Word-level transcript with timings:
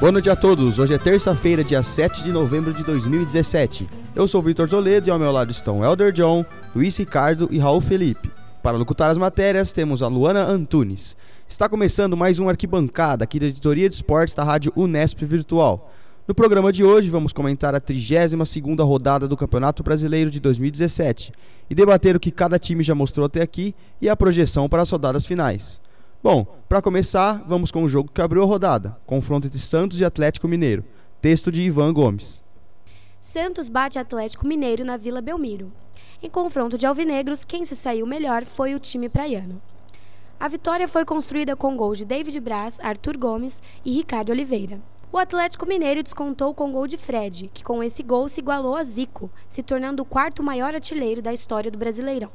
Boa 0.00 0.12
noite 0.12 0.30
a 0.30 0.36
todos. 0.36 0.78
Hoje 0.78 0.94
é 0.94 0.98
terça-feira, 0.98 1.64
dia 1.64 1.82
7 1.82 2.22
de 2.22 2.30
novembro 2.30 2.72
de 2.72 2.84
2017. 2.84 3.90
Eu 4.14 4.28
sou 4.28 4.40
Vitor 4.40 4.68
Toledo 4.68 5.08
e 5.08 5.10
ao 5.10 5.18
meu 5.18 5.32
lado 5.32 5.50
estão 5.50 5.84
Elder 5.84 6.12
John, 6.12 6.46
Luiz 6.72 6.96
Ricardo 6.96 7.48
e 7.50 7.58
Raul 7.58 7.80
Felipe. 7.80 8.30
Para 8.62 8.76
locutar 8.76 9.10
as 9.10 9.18
matérias, 9.18 9.72
temos 9.72 10.00
a 10.00 10.06
Luana 10.06 10.44
Antunes. 10.44 11.16
Está 11.48 11.68
começando 11.68 12.16
mais 12.16 12.38
um 12.38 12.48
Arquibancada 12.48 13.24
aqui 13.24 13.40
da 13.40 13.46
Editoria 13.46 13.88
de 13.88 13.96
Esportes 13.96 14.36
da 14.36 14.44
Rádio 14.44 14.72
Unesp 14.76 15.20
Virtual. 15.24 15.92
No 16.28 16.34
programa 16.34 16.72
de 16.72 16.84
hoje, 16.84 17.10
vamos 17.10 17.32
comentar 17.32 17.74
a 17.74 17.80
32ª 17.80 18.86
rodada 18.86 19.26
do 19.26 19.36
Campeonato 19.36 19.82
Brasileiro 19.82 20.30
de 20.30 20.38
2017 20.38 21.32
e 21.68 21.74
debater 21.74 22.14
o 22.14 22.20
que 22.20 22.30
cada 22.30 22.56
time 22.56 22.84
já 22.84 22.94
mostrou 22.94 23.26
até 23.26 23.42
aqui 23.42 23.74
e 24.00 24.08
a 24.08 24.14
projeção 24.14 24.68
para 24.68 24.82
as 24.82 24.90
rodadas 24.90 25.26
finais. 25.26 25.80
Bom, 26.20 26.44
para 26.68 26.82
começar, 26.82 27.44
vamos 27.46 27.70
com 27.70 27.84
o 27.84 27.88
jogo 27.88 28.10
que 28.12 28.20
abriu 28.20 28.42
a 28.42 28.46
rodada: 28.46 28.98
confronto 29.06 29.46
entre 29.46 29.58
Santos 29.58 30.00
e 30.00 30.04
Atlético 30.04 30.48
Mineiro. 30.48 30.84
Texto 31.22 31.52
de 31.52 31.62
Ivan 31.62 31.92
Gomes. 31.92 32.42
Santos 33.20 33.68
bate 33.68 34.00
Atlético 34.00 34.44
Mineiro 34.44 34.84
na 34.84 34.96
Vila 34.96 35.20
Belmiro. 35.20 35.72
Em 36.20 36.28
confronto 36.28 36.76
de 36.76 36.86
alvinegros, 36.86 37.44
quem 37.44 37.64
se 37.64 37.76
saiu 37.76 38.04
melhor 38.04 38.44
foi 38.44 38.74
o 38.74 38.80
time 38.80 39.08
praiano. 39.08 39.62
A 40.40 40.48
vitória 40.48 40.88
foi 40.88 41.04
construída 41.04 41.54
com 41.54 41.76
gols 41.76 41.98
de 41.98 42.04
David 42.04 42.40
Braz, 42.40 42.80
Arthur 42.80 43.16
Gomes 43.16 43.62
e 43.84 43.92
Ricardo 43.92 44.30
Oliveira. 44.30 44.80
O 45.12 45.18
Atlético 45.18 45.66
Mineiro 45.66 46.02
descontou 46.02 46.52
com 46.52 46.72
gol 46.72 46.88
de 46.88 46.96
Fred, 46.96 47.48
que 47.54 47.62
com 47.62 47.80
esse 47.80 48.02
gol 48.02 48.28
se 48.28 48.40
igualou 48.40 48.76
a 48.76 48.82
Zico, 48.82 49.30
se 49.46 49.62
tornando 49.62 50.02
o 50.02 50.06
quarto 50.06 50.42
maior 50.42 50.74
artilheiro 50.74 51.22
da 51.22 51.32
história 51.32 51.70
do 51.70 51.78
Brasileirão. 51.78 52.30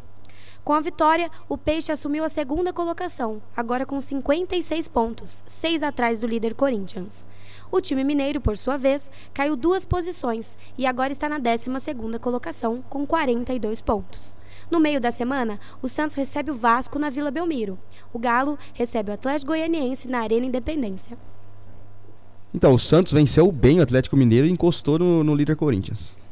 Com 0.63 0.71
a 0.71 0.79
vitória, 0.79 1.29
o 1.49 1.57
Peixe 1.57 1.91
assumiu 1.91 2.23
a 2.23 2.29
segunda 2.29 2.71
colocação, 2.71 3.41
agora 3.55 3.85
com 3.85 3.99
56 3.99 4.87
pontos, 4.87 5.43
seis 5.45 5.83
atrás 5.83 6.21
do 6.21 6.27
líder 6.27 6.53
Corinthians. 6.53 7.27
O 7.69 7.81
time 7.81 8.01
mineiro, 8.01 8.39
por 8.39 8.55
sua 8.55 8.77
vez, 8.77 9.11
caiu 9.33 9.57
duas 9.57 9.83
posições 9.83 10.57
e 10.77 10.85
agora 10.85 11.11
está 11.11 11.27
na 11.27 11.37
12ª 11.37 12.17
colocação, 12.17 12.81
com 12.89 13.05
42 13.05 13.81
pontos. 13.81 14.37
No 14.71 14.79
meio 14.79 15.01
da 15.01 15.11
semana, 15.11 15.59
o 15.81 15.89
Santos 15.89 16.15
recebe 16.15 16.51
o 16.51 16.55
Vasco 16.55 16.97
na 16.97 17.09
Vila 17.09 17.29
Belmiro. 17.29 17.77
O 18.13 18.17
Galo 18.19 18.57
recebe 18.73 19.11
o 19.11 19.13
Atlético 19.13 19.51
Goianiense 19.51 20.07
na 20.07 20.19
Arena 20.19 20.45
Independência. 20.45 21.17
Então, 22.53 22.73
o 22.73 22.79
Santos 22.79 23.11
venceu 23.11 23.51
bem 23.51 23.81
o 23.81 23.83
Atlético 23.83 24.15
Mineiro 24.15 24.47
e 24.47 24.51
encostou 24.51 24.97
no, 24.97 25.25
no 25.25 25.35
líder 25.35 25.57
Corinthians. 25.57 26.22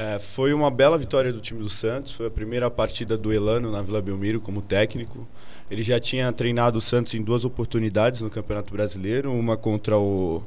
É, 0.00 0.16
foi 0.20 0.52
uma 0.52 0.70
bela 0.70 0.96
vitória 0.96 1.32
do 1.32 1.40
time 1.40 1.60
do 1.60 1.68
Santos. 1.68 2.12
Foi 2.12 2.28
a 2.28 2.30
primeira 2.30 2.70
partida 2.70 3.18
do 3.18 3.32
Elano 3.32 3.72
na 3.72 3.82
Vila 3.82 4.00
Belmiro 4.00 4.40
como 4.40 4.62
técnico. 4.62 5.26
Ele 5.68 5.82
já 5.82 5.98
tinha 5.98 6.32
treinado 6.32 6.78
o 6.78 6.80
Santos 6.80 7.14
em 7.14 7.20
duas 7.20 7.44
oportunidades 7.44 8.20
no 8.20 8.30
Campeonato 8.30 8.72
Brasileiro, 8.72 9.32
uma 9.32 9.56
contra 9.56 9.98
o, 9.98 10.40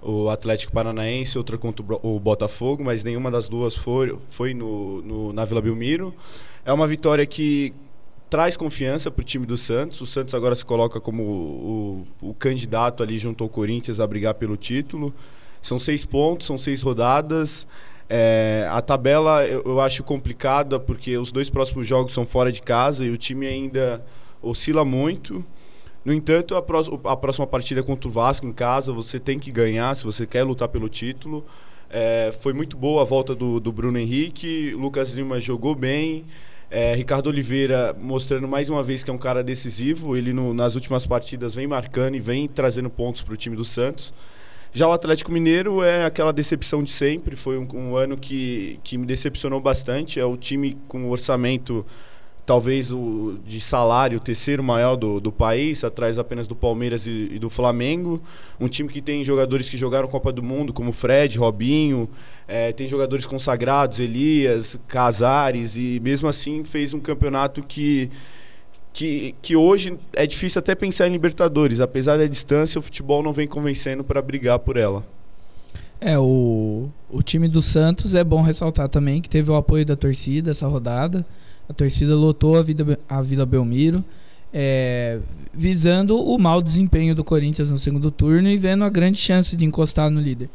o 0.00 0.28
Atlético 0.28 0.72
Paranaense, 0.72 1.36
outra 1.36 1.58
contra 1.58 1.84
o 1.84 2.20
Botafogo, 2.20 2.84
mas 2.84 3.02
nenhuma 3.02 3.32
das 3.32 3.48
duas 3.48 3.74
foi, 3.74 4.16
foi 4.30 4.54
no, 4.54 5.02
no 5.02 5.32
na 5.32 5.44
Vila 5.44 5.60
Belmiro. 5.60 6.14
É 6.64 6.72
uma 6.72 6.86
vitória 6.86 7.26
que 7.26 7.74
traz 8.30 8.56
confiança 8.56 9.10
para 9.10 9.22
o 9.22 9.24
time 9.24 9.44
do 9.44 9.56
Santos. 9.56 10.00
O 10.00 10.06
Santos 10.06 10.36
agora 10.36 10.54
se 10.54 10.64
coloca 10.64 11.00
como 11.00 11.24
o, 11.24 12.06
o, 12.22 12.28
o 12.30 12.34
candidato 12.34 13.02
ali 13.02 13.18
junto 13.18 13.42
ao 13.42 13.50
Corinthians 13.50 13.98
a 13.98 14.06
brigar 14.06 14.34
pelo 14.34 14.56
título. 14.56 15.12
São 15.60 15.80
seis 15.80 16.04
pontos, 16.04 16.46
são 16.46 16.56
seis 16.56 16.80
rodadas. 16.80 17.66
É, 18.08 18.66
a 18.70 18.82
tabela 18.82 19.46
eu, 19.46 19.62
eu, 19.64 19.80
acho 19.80 20.02
complicada 20.02 20.78
porque 20.78 21.16
os 21.16 21.32
dois 21.32 21.48
próximos 21.48 21.88
jogos 21.88 22.12
são 22.12 22.26
fora 22.26 22.52
de 22.52 22.60
casa 22.60 23.04
e 23.04 23.10
o 23.10 23.16
time 23.16 23.46
ainda 23.46 24.04
oscila 24.42 24.84
muito. 24.84 25.44
No 26.04 26.12
entanto, 26.12 26.54
a, 26.54 26.60
pró 26.60 26.82
a 27.04 27.16
próxima 27.16 27.46
partida 27.46 27.80
é 27.80 27.82
contra 27.82 28.08
o 28.08 28.12
Vasco 28.12 28.46
em 28.46 28.52
casa, 28.52 28.92
você 28.92 29.18
tem 29.18 29.38
que 29.38 29.50
ganhar 29.50 29.96
se 29.96 30.04
você 30.04 30.26
quer 30.26 30.42
lutar 30.42 30.68
pelo 30.68 30.88
título. 30.88 31.44
É, 31.88 32.34
foi 32.40 32.52
muito 32.52 32.76
boa 32.76 33.02
a 33.02 33.04
volta 33.04 33.34
do, 33.34 33.58
do 33.58 33.72
Bruno 33.72 33.98
Henrique, 33.98 34.74
Lucas 34.74 35.12
Lima 35.12 35.40
jogou 35.40 35.74
bem. 35.74 36.24
É, 36.70 36.94
Ricardo 36.94 37.28
Oliveira 37.28 37.94
mostrando 37.98 38.48
mais 38.48 38.68
uma 38.68 38.82
vez 38.82 39.04
que 39.04 39.10
é 39.10 39.14
um 39.14 39.18
cara 39.18 39.44
decisivo. 39.44 40.16
Ele 40.16 40.32
no, 40.32 40.52
nas 40.52 40.74
últimas 40.74 41.06
partidas 41.06 41.54
vem 41.54 41.66
marcando 41.66 42.16
e 42.16 42.20
vem 42.20 42.48
trazendo 42.48 42.90
pontos 42.90 43.22
para 43.22 43.32
o 43.32 43.36
time 43.36 43.56
do 43.56 43.64
Santos. 43.64 44.12
Já 44.76 44.88
o 44.88 44.92
Atlético 44.92 45.30
Mineiro 45.30 45.84
é 45.84 46.04
aquela 46.04 46.32
decepção 46.32 46.82
de 46.82 46.90
sempre. 46.90 47.36
Foi 47.36 47.56
um, 47.56 47.68
um 47.72 47.96
ano 47.96 48.16
que, 48.16 48.80
que 48.82 48.98
me 48.98 49.06
decepcionou 49.06 49.60
bastante. 49.60 50.18
É 50.18 50.24
o 50.24 50.36
time 50.36 50.76
com 50.88 51.08
orçamento 51.08 51.86
talvez 52.44 52.92
o 52.92 53.38
de 53.46 53.60
salário 53.60 54.18
o 54.18 54.20
terceiro 54.20 54.62
maior 54.62 54.96
do, 54.96 55.20
do 55.20 55.32
país, 55.32 55.82
atrás 55.84 56.18
apenas 56.18 56.48
do 56.48 56.56
Palmeiras 56.56 57.06
e, 57.06 57.30
e, 57.32 57.38
do 57.38 57.48
Flamengo. 57.48 58.20
Um 58.60 58.66
time 58.66 58.88
que 58.88 59.00
tem 59.00 59.24
jogadores 59.24 59.68
que 59.68 59.78
jogaram 59.78 60.08
Copa 60.08 60.32
do 60.32 60.42
Mundo, 60.42 60.72
como 60.72 60.92
Fred, 60.92 61.38
Robinho, 61.38 62.08
é, 62.48 62.72
tem 62.72 62.88
jogadores 62.88 63.26
consagrados, 63.26 64.00
Elias, 64.00 64.76
Casares, 64.88 65.76
e 65.76 66.00
mesmo 66.02 66.28
assim 66.28 66.64
fez 66.64 66.92
um 66.92 67.00
campeonato 67.00 67.62
que 67.62 68.10
que, 68.94 69.34
que 69.42 69.56
hoje 69.56 69.98
é 70.12 70.24
difícil 70.24 70.60
até 70.60 70.74
pensar 70.74 71.08
em 71.08 71.12
Libertadores. 71.12 71.80
Apesar 71.80 72.16
da 72.16 72.26
distância, 72.26 72.78
o 72.78 72.82
futebol 72.82 73.24
não 73.24 73.32
vem 73.32 73.46
convencendo 73.46 74.04
para 74.04 74.22
brigar 74.22 74.60
por 74.60 74.76
ela. 74.76 75.04
É, 76.00 76.16
o, 76.16 76.88
o 77.10 77.22
time 77.22 77.48
do 77.48 77.60
Santos 77.60 78.14
é 78.14 78.22
bom 78.22 78.40
ressaltar 78.40 78.88
também 78.88 79.20
que 79.20 79.28
teve 79.28 79.50
o 79.50 79.56
apoio 79.56 79.84
da 79.84 79.96
torcida 79.96 80.52
essa 80.52 80.68
rodada. 80.68 81.26
A 81.68 81.72
torcida 81.72 82.14
lotou 82.14 82.56
a, 82.56 82.62
vida, 82.62 82.98
a 83.08 83.20
Vila 83.20 83.44
Belmiro, 83.44 84.04
é, 84.52 85.18
visando 85.52 86.16
o 86.16 86.38
mau 86.38 86.62
desempenho 86.62 87.16
do 87.16 87.24
Corinthians 87.24 87.70
no 87.70 87.78
segundo 87.78 88.12
turno 88.12 88.48
e 88.48 88.56
vendo 88.56 88.84
a 88.84 88.90
grande 88.90 89.18
chance 89.18 89.56
de 89.56 89.64
encostar 89.64 90.08
no 90.08 90.20
líder. 90.20 90.48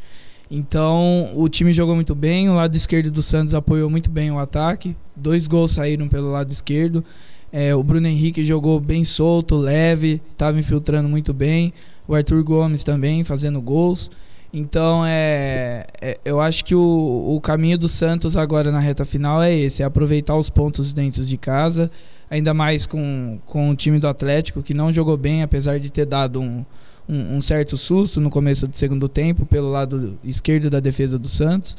Então, 0.50 1.32
o 1.36 1.50
time 1.50 1.74
jogou 1.74 1.94
muito 1.94 2.16
bem, 2.16 2.50
o 2.50 2.54
lado 2.54 2.76
esquerdo 2.76 3.12
do 3.12 3.22
Santos 3.22 3.54
apoiou 3.54 3.90
muito 3.90 4.10
bem 4.10 4.32
o 4.32 4.40
ataque. 4.40 4.96
Dois 5.16 5.46
gols 5.46 5.72
saíram 5.72 6.08
pelo 6.08 6.32
lado 6.32 6.52
esquerdo. 6.52 7.04
É, 7.52 7.74
o 7.74 7.82
Bruno 7.82 8.08
Henrique 8.08 8.44
jogou 8.44 8.80
bem 8.80 9.04
solto, 9.04 9.56
leve, 9.56 10.22
estava 10.32 10.60
infiltrando 10.60 11.10
muito 11.10 11.34
bem. 11.34 11.74
O 12.08 12.16
Arthur 12.16 12.44
Gomes 12.44 12.84
também 12.84 13.24
fazendo 13.24 13.62
gols. 13.62 14.10
Então, 14.52 15.06
é, 15.06 15.86
é, 16.02 16.20
eu 16.26 16.42
acho 16.42 16.66
que 16.66 16.74
o, 16.74 17.36
o 17.36 17.40
caminho 17.40 17.78
do 17.78 17.88
Santos 17.88 18.36
agora 18.36 18.72
na 18.72 18.80
reta 18.80 19.06
final 19.06 19.42
é 19.42 19.54
esse: 19.54 19.84
é 19.84 19.86
aproveitar 19.86 20.36
os 20.36 20.50
pontos 20.50 20.92
dentro 20.92 21.24
de 21.24 21.38
casa, 21.38 21.92
ainda 22.30 22.54
mais 22.54 22.88
com, 22.88 23.40
com 23.46 23.70
o 23.70 23.76
time 23.76 24.00
do 24.00 24.08
Atlético, 24.08 24.64
que 24.64 24.74
não 24.74 24.92
jogou 24.92 25.18
bem, 25.18 25.44
apesar 25.44 25.80
de 25.80 25.92
ter 25.92 26.06
dado 26.06 26.42
um, 26.42 26.66
um, 27.08 27.38
um 27.38 27.42
certo 27.42 27.78
susto 27.78 28.20
no 28.20 28.32
começo 28.32 28.68
do 28.68 28.76
segundo 28.76 29.08
tempo, 29.08 29.46
pelo 29.46 29.70
lado 29.70 30.18
esquerdo 30.24 30.70
da 30.70 30.80
defesa 30.80 31.20
do 31.20 31.28
Santos. 31.28 31.78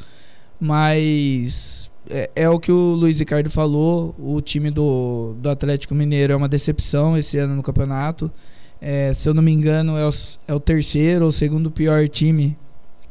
Mas 0.57 1.90
é, 2.09 2.29
é, 2.35 2.49
o 2.49 2.59
que 2.59 2.71
o 2.71 2.93
Luiz 2.93 3.19
Ricardo 3.19 3.49
falou. 3.49 4.15
O 4.17 4.41
time 4.41 4.71
do, 4.71 5.35
do 5.39 5.49
Atlético 5.49 5.93
Mineiro 5.93 6.33
é 6.33 6.35
uma 6.35 6.49
decepção 6.49 7.17
esse 7.17 7.37
ano 7.37 7.55
no 7.55 7.63
campeonato. 7.63 8.31
É, 8.79 9.13
se 9.13 9.29
eu 9.29 9.33
não 9.33 9.43
me 9.43 9.51
engano, 9.51 9.97
é 9.97 10.07
o, 10.07 10.11
é 10.47 10.53
o 10.53 10.59
terceiro 10.59 11.25
ou 11.25 11.31
segundo 11.31 11.69
pior 11.69 12.07
time 12.07 12.57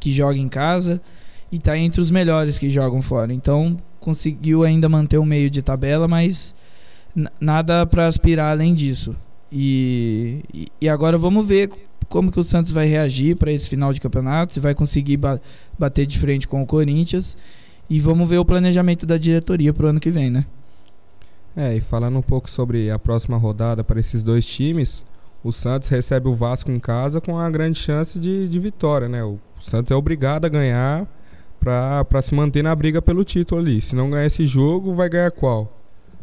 que 0.01 0.13
joga 0.13 0.37
em 0.37 0.49
casa 0.49 1.01
e 1.53 1.57
está 1.57 1.77
entre 1.79 2.01
os 2.01 2.11
melhores 2.11 2.59
que 2.59 2.69
jogam 2.69 3.01
fora. 3.01 3.33
Então 3.33 3.77
conseguiu 4.01 4.65
ainda 4.65 4.89
manter 4.89 5.19
o 5.19 5.25
meio 5.25 5.51
de 5.51 5.63
tabela, 5.63 6.09
mas 6.09 6.55
nada 7.41 7.87
para 7.87 8.07
aspirar 8.07 8.51
além 8.51 8.75
disso. 8.75 9.15
E, 9.53 10.43
e, 10.53 10.69
e, 10.81 10.89
agora 10.89 11.19
vamos 11.19 11.45
ver 11.45 11.71
como 12.09 12.31
que 12.31 12.39
o 12.39 12.45
Santos 12.45 12.71
vai 12.71 12.87
reagir 12.87 13.37
para 13.37 13.51
esse 13.51 13.69
final 13.69 13.93
de 13.93 14.01
campeonato, 14.01 14.53
se 14.53 14.61
vai 14.61 14.75
conseguir 14.75 15.17
ba 15.17 15.41
bater 15.77 16.07
de 16.07 16.19
frente 16.19 16.47
com 16.47 16.63
o 16.63 16.67
Corinthians 16.67 17.37
e 17.91 17.99
vamos 17.99 18.29
ver 18.29 18.39
o 18.39 18.45
planejamento 18.45 19.05
da 19.05 19.19
diretoria 19.19 19.75
para 19.75 19.87
o 19.87 19.89
ano 19.89 19.99
que 19.99 20.11
vem, 20.11 20.31
né? 20.31 20.47
É, 21.57 21.75
e 21.75 21.81
falando 21.81 22.17
um 22.17 22.23
pouco 22.23 22.49
sobre 22.49 22.89
a 22.89 22.99
próxima 22.99 23.37
rodada 23.37 23.83
para 23.83 23.99
esses 23.99 24.23
dois 24.23 24.47
times, 24.47 25.03
o 25.43 25.51
Santos 25.51 25.89
recebe 25.89 26.29
o 26.29 26.35
Vasco 26.35 26.71
em 26.71 26.79
casa 26.79 27.21
com 27.21 27.37
a 27.37 27.51
grande 27.51 27.77
chance 27.77 28.21
de, 28.21 28.49
de 28.49 28.61
vitória, 28.61 29.09
né? 29.09 29.25
O 29.25 29.39
Santos 29.59 29.91
é 29.91 29.97
obrigado 29.97 30.45
a 30.45 30.49
ganhar 30.49 31.05
para 31.59 32.23
se 32.23 32.33
manter 32.33 32.63
na 32.63 32.75
briga 32.75 33.03
pelo 33.03 33.25
título 33.25 33.61
ali. 33.61 33.83
Se 33.83 33.97
não 33.97 34.09
ganhar 34.09 34.27
esse 34.27 34.47
jogo, 34.47 34.95
vai 34.95 35.09
ganhar 35.09 35.33
qual? 35.33 35.65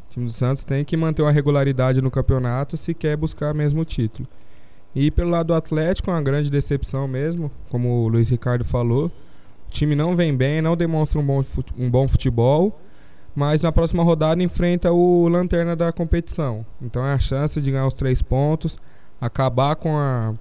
O 0.09 0.13
time 0.13 0.25
do 0.25 0.31
Santos 0.31 0.63
tem 0.63 0.85
que 0.85 0.95
manter 0.95 1.21
uma 1.21 1.31
regularidade 1.31 2.01
no 2.01 2.09
campeonato 2.09 2.77
se 2.77 2.93
quer 2.93 3.17
buscar 3.17 3.53
mesmo 3.53 3.81
o 3.81 3.85
título. 3.85 4.25
E 4.95 5.11
pelo 5.11 5.29
lado 5.29 5.47
do 5.47 5.53
Atlético, 5.53 6.09
uma 6.09 6.21
grande 6.21 6.49
decepção 6.49 7.07
mesmo, 7.07 7.51
como 7.69 8.05
o 8.05 8.07
Luiz 8.07 8.29
Ricardo 8.29 8.63
falou. 8.63 9.11
O 9.67 9.71
time 9.71 9.95
não 9.95 10.15
vem 10.15 10.35
bem, 10.35 10.61
não 10.61 10.75
demonstra 10.75 11.19
um 11.19 11.25
bom, 11.25 11.43
um 11.77 11.89
bom 11.89 12.07
futebol, 12.07 12.79
mas 13.35 13.61
na 13.61 13.71
próxima 13.71 14.03
rodada 14.03 14.41
enfrenta 14.41 14.91
o 14.91 15.27
lanterna 15.27 15.75
da 15.75 15.91
competição. 15.91 16.65
Então 16.81 17.05
é 17.05 17.13
a 17.13 17.19
chance 17.19 17.61
de 17.61 17.71
ganhar 17.71 17.85
os 17.85 17.93
três 17.93 18.21
pontos, 18.21 18.79
acabar 19.21 19.75
com 19.75 19.97
a, 19.97 20.33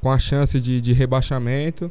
com 0.00 0.10
a 0.10 0.18
chance 0.18 0.58
de, 0.60 0.80
de 0.80 0.92
rebaixamento, 0.92 1.90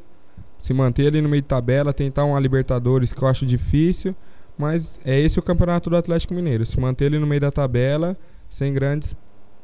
se 0.59 0.73
manter 0.73 1.07
ali 1.07 1.21
no 1.21 1.29
meio 1.29 1.41
de 1.41 1.47
tabela, 1.47 1.93
tentar 1.93 2.25
uma 2.25 2.39
Libertadores 2.39 3.13
que 3.13 3.21
eu 3.21 3.27
acho 3.27 3.45
difícil, 3.45 4.15
mas 4.57 4.99
é 5.03 5.19
esse 5.19 5.39
o 5.39 5.41
campeonato 5.41 5.89
do 5.89 5.95
Atlético 5.95 6.33
Mineiro, 6.33 6.65
se 6.65 6.79
manter 6.79 7.05
ali 7.05 7.17
no 7.17 7.25
meio 7.25 7.41
da 7.41 7.51
tabela, 7.51 8.17
sem 8.49 8.73
grandes 8.73 9.15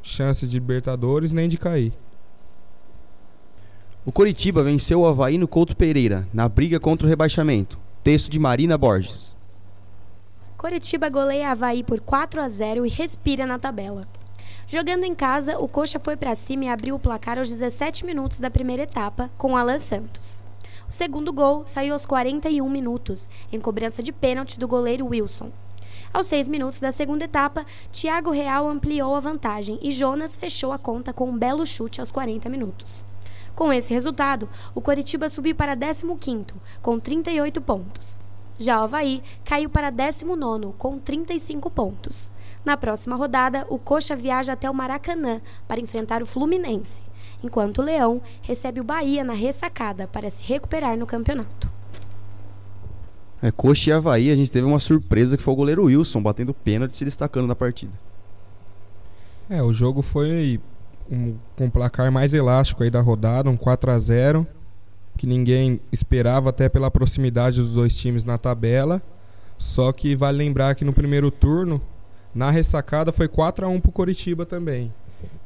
chances 0.01 0.49
de 0.49 0.57
Libertadores 0.57 1.33
nem 1.33 1.49
de 1.49 1.57
cair. 1.57 1.93
O 4.07 4.11
Coritiba 4.13 4.63
venceu 4.63 5.01
o 5.01 5.05
Havaí 5.05 5.37
no 5.37 5.49
Couto 5.49 5.75
Pereira, 5.75 6.25
na 6.33 6.47
briga 6.47 6.79
contra 6.79 7.05
o 7.05 7.09
rebaixamento. 7.09 7.77
Texto 8.01 8.29
de 8.29 8.39
Marina 8.39 8.77
Borges. 8.77 9.35
Coritiba 10.55 11.09
goleia 11.09 11.51
Havaí 11.51 11.83
por 11.83 11.99
4 11.99 12.39
a 12.39 12.47
0 12.47 12.85
e 12.85 12.89
respira 12.89 13.45
na 13.45 13.59
tabela. 13.59 14.07
Jogando 14.65 15.03
em 15.03 15.13
casa, 15.13 15.59
o 15.59 15.67
Coxa 15.67 15.99
foi 16.01 16.15
para 16.15 16.35
cima 16.35 16.63
e 16.63 16.67
abriu 16.69 16.95
o 16.95 16.99
placar 16.99 17.37
aos 17.37 17.49
17 17.49 18.05
minutos 18.05 18.39
da 18.39 18.49
primeira 18.49 18.83
etapa, 18.83 19.29
com 19.37 19.57
Alan 19.57 19.77
Santos. 19.77 20.41
O 20.87 20.93
segundo 20.93 21.33
gol 21.33 21.63
saiu 21.65 21.91
aos 21.91 22.05
41 22.05 22.69
minutos, 22.69 23.27
em 23.51 23.59
cobrança 23.59 24.01
de 24.01 24.13
pênalti 24.13 24.57
do 24.57 24.69
goleiro 24.69 25.07
Wilson. 25.07 25.51
Aos 26.13 26.27
seis 26.27 26.47
minutos 26.47 26.79
da 26.79 26.93
segunda 26.93 27.25
etapa, 27.25 27.65
Thiago 27.91 28.31
Real 28.31 28.69
ampliou 28.69 29.15
a 29.15 29.19
vantagem 29.19 29.77
e 29.81 29.91
Jonas 29.91 30.37
fechou 30.37 30.71
a 30.71 30.77
conta 30.77 31.11
com 31.11 31.29
um 31.29 31.37
belo 31.37 31.65
chute 31.65 31.99
aos 31.99 32.09
40 32.09 32.47
minutos. 32.47 33.05
Com 33.57 33.73
esse 33.73 33.91
resultado, 33.91 34.47
o 34.75 34.79
Coritiba 34.79 35.29
subiu 35.29 35.55
para 35.55 35.75
15º, 35.75 36.53
com 36.79 36.99
38 36.99 37.59
pontos. 37.59 38.19
Já 38.55 38.79
o 38.79 38.83
Havaí 38.83 39.23
caiu 39.43 39.67
para 39.67 39.91
19º, 39.91 40.73
com 40.77 40.99
35 40.99 41.67
pontos. 41.71 42.31
Na 42.63 42.77
próxima 42.77 43.15
rodada, 43.15 43.65
o 43.67 43.79
Coxa 43.79 44.15
viaja 44.15 44.53
até 44.53 44.69
o 44.69 44.75
Maracanã 44.75 45.41
para 45.67 45.79
enfrentar 45.79 46.21
o 46.21 46.25
Fluminense, 46.27 47.01
enquanto 47.43 47.79
o 47.79 47.83
Leão 47.83 48.21
recebe 48.43 48.79
o 48.79 48.83
Bahia 48.83 49.23
na 49.23 49.33
ressacada 49.33 50.07
para 50.07 50.29
se 50.29 50.43
recuperar 50.43 50.95
no 50.95 51.07
campeonato. 51.07 51.67
É, 53.41 53.49
Coxa 53.49 53.89
e 53.89 53.93
Havaí, 53.93 54.29
a 54.29 54.35
gente 54.35 54.51
teve 54.51 54.67
uma 54.67 54.77
surpresa 54.77 55.35
que 55.35 55.41
foi 55.41 55.55
o 55.55 55.57
goleiro 55.57 55.85
Wilson 55.85 56.21
batendo 56.21 56.53
pênalti 56.53 56.93
e 56.93 56.97
se 56.97 57.05
destacando 57.05 57.47
na 57.47 57.55
partida. 57.55 57.93
É, 59.49 59.63
o 59.63 59.73
jogo 59.73 60.03
foi 60.03 60.61
um, 61.11 61.35
com 61.55 61.65
um 61.65 61.69
placar 61.69 62.11
mais 62.11 62.33
elástico 62.33 62.83
aí 62.83 62.89
da 62.89 63.01
rodada, 63.01 63.49
um 63.49 63.57
4 63.57 63.91
a 63.91 63.97
0 63.97 64.47
que 65.17 65.25
ninguém 65.25 65.81
esperava 65.91 66.51
até 66.51 66.69
pela 66.69 66.91
proximidade 66.91 67.59
dos 67.59 67.73
dois 67.73 67.95
times 67.95 68.23
na 68.23 68.37
tabela. 68.37 69.01
Só 69.57 69.91
que 69.91 70.15
vale 70.15 70.37
lembrar 70.37 70.75
que 70.75 70.85
no 70.85 70.93
primeiro 70.93 71.31
turno 71.31 71.81
na 72.33 72.51
ressacada 72.51 73.11
foi 73.11 73.27
4 73.27 73.65
a 73.65 73.69
1 73.69 73.81
para 73.81 73.89
o 73.89 73.91
Coritiba 73.91 74.45
também. 74.45 74.93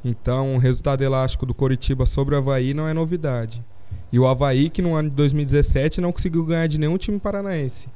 Então, 0.04 0.56
o 0.56 0.58
resultado 0.58 1.02
elástico 1.02 1.46
do 1.46 1.54
Coritiba 1.54 2.06
sobre 2.06 2.36
o 2.36 2.38
Havaí 2.38 2.74
não 2.74 2.88
é 2.88 2.94
novidade. 2.94 3.64
E 4.12 4.20
o 4.20 4.28
Havaí, 4.28 4.70
que 4.70 4.82
no 4.82 4.94
ano 4.94 5.10
de 5.10 5.16
2017 5.16 6.02
não 6.02 6.12
conseguiu 6.12 6.46
ganhar 6.46 6.68
de 6.68 6.78
nenhum 6.78 6.98
time 6.98 7.18
paranaense. 7.18 7.88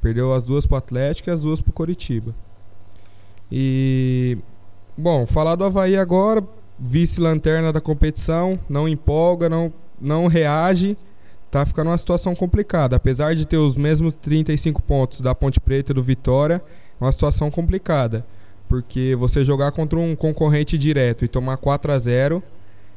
Perdeu 0.00 0.32
as 0.32 0.44
duas 0.44 0.66
para 0.66 0.74
o 0.74 0.78
Atlético 0.78 1.30
e 1.30 1.32
as 1.32 1.40
duas 1.40 1.60
para 1.60 1.70
o 1.70 1.72
Coritiba. 1.72 2.34
E. 3.50 4.36
Bom, 4.98 5.26
falar 5.26 5.54
do 5.54 5.64
Havaí 5.64 5.96
agora, 5.96 6.42
vice-lanterna 6.78 7.72
da 7.72 7.80
competição, 7.80 8.58
não 8.68 8.88
empolga, 8.88 9.48
não, 9.48 9.72
não 10.00 10.26
reage, 10.26 10.96
tá 11.50 11.64
ficando 11.64 11.90
uma 11.90 11.98
situação 11.98 12.34
complicada. 12.34 12.96
Apesar 12.96 13.34
de 13.34 13.46
ter 13.46 13.56
os 13.56 13.76
mesmos 13.76 14.14
35 14.14 14.82
pontos 14.82 15.20
da 15.20 15.34
Ponte 15.34 15.60
Preta 15.60 15.92
e 15.92 15.94
do 15.94 16.02
Vitória, 16.02 16.62
uma 17.00 17.12
situação 17.12 17.50
complicada. 17.50 18.24
Porque 18.68 19.14
você 19.16 19.44
jogar 19.44 19.72
contra 19.72 19.98
um 19.98 20.16
concorrente 20.16 20.76
direto 20.76 21.24
e 21.24 21.28
tomar 21.28 21.56
4 21.56 21.92
a 21.92 21.98
0 21.98 22.42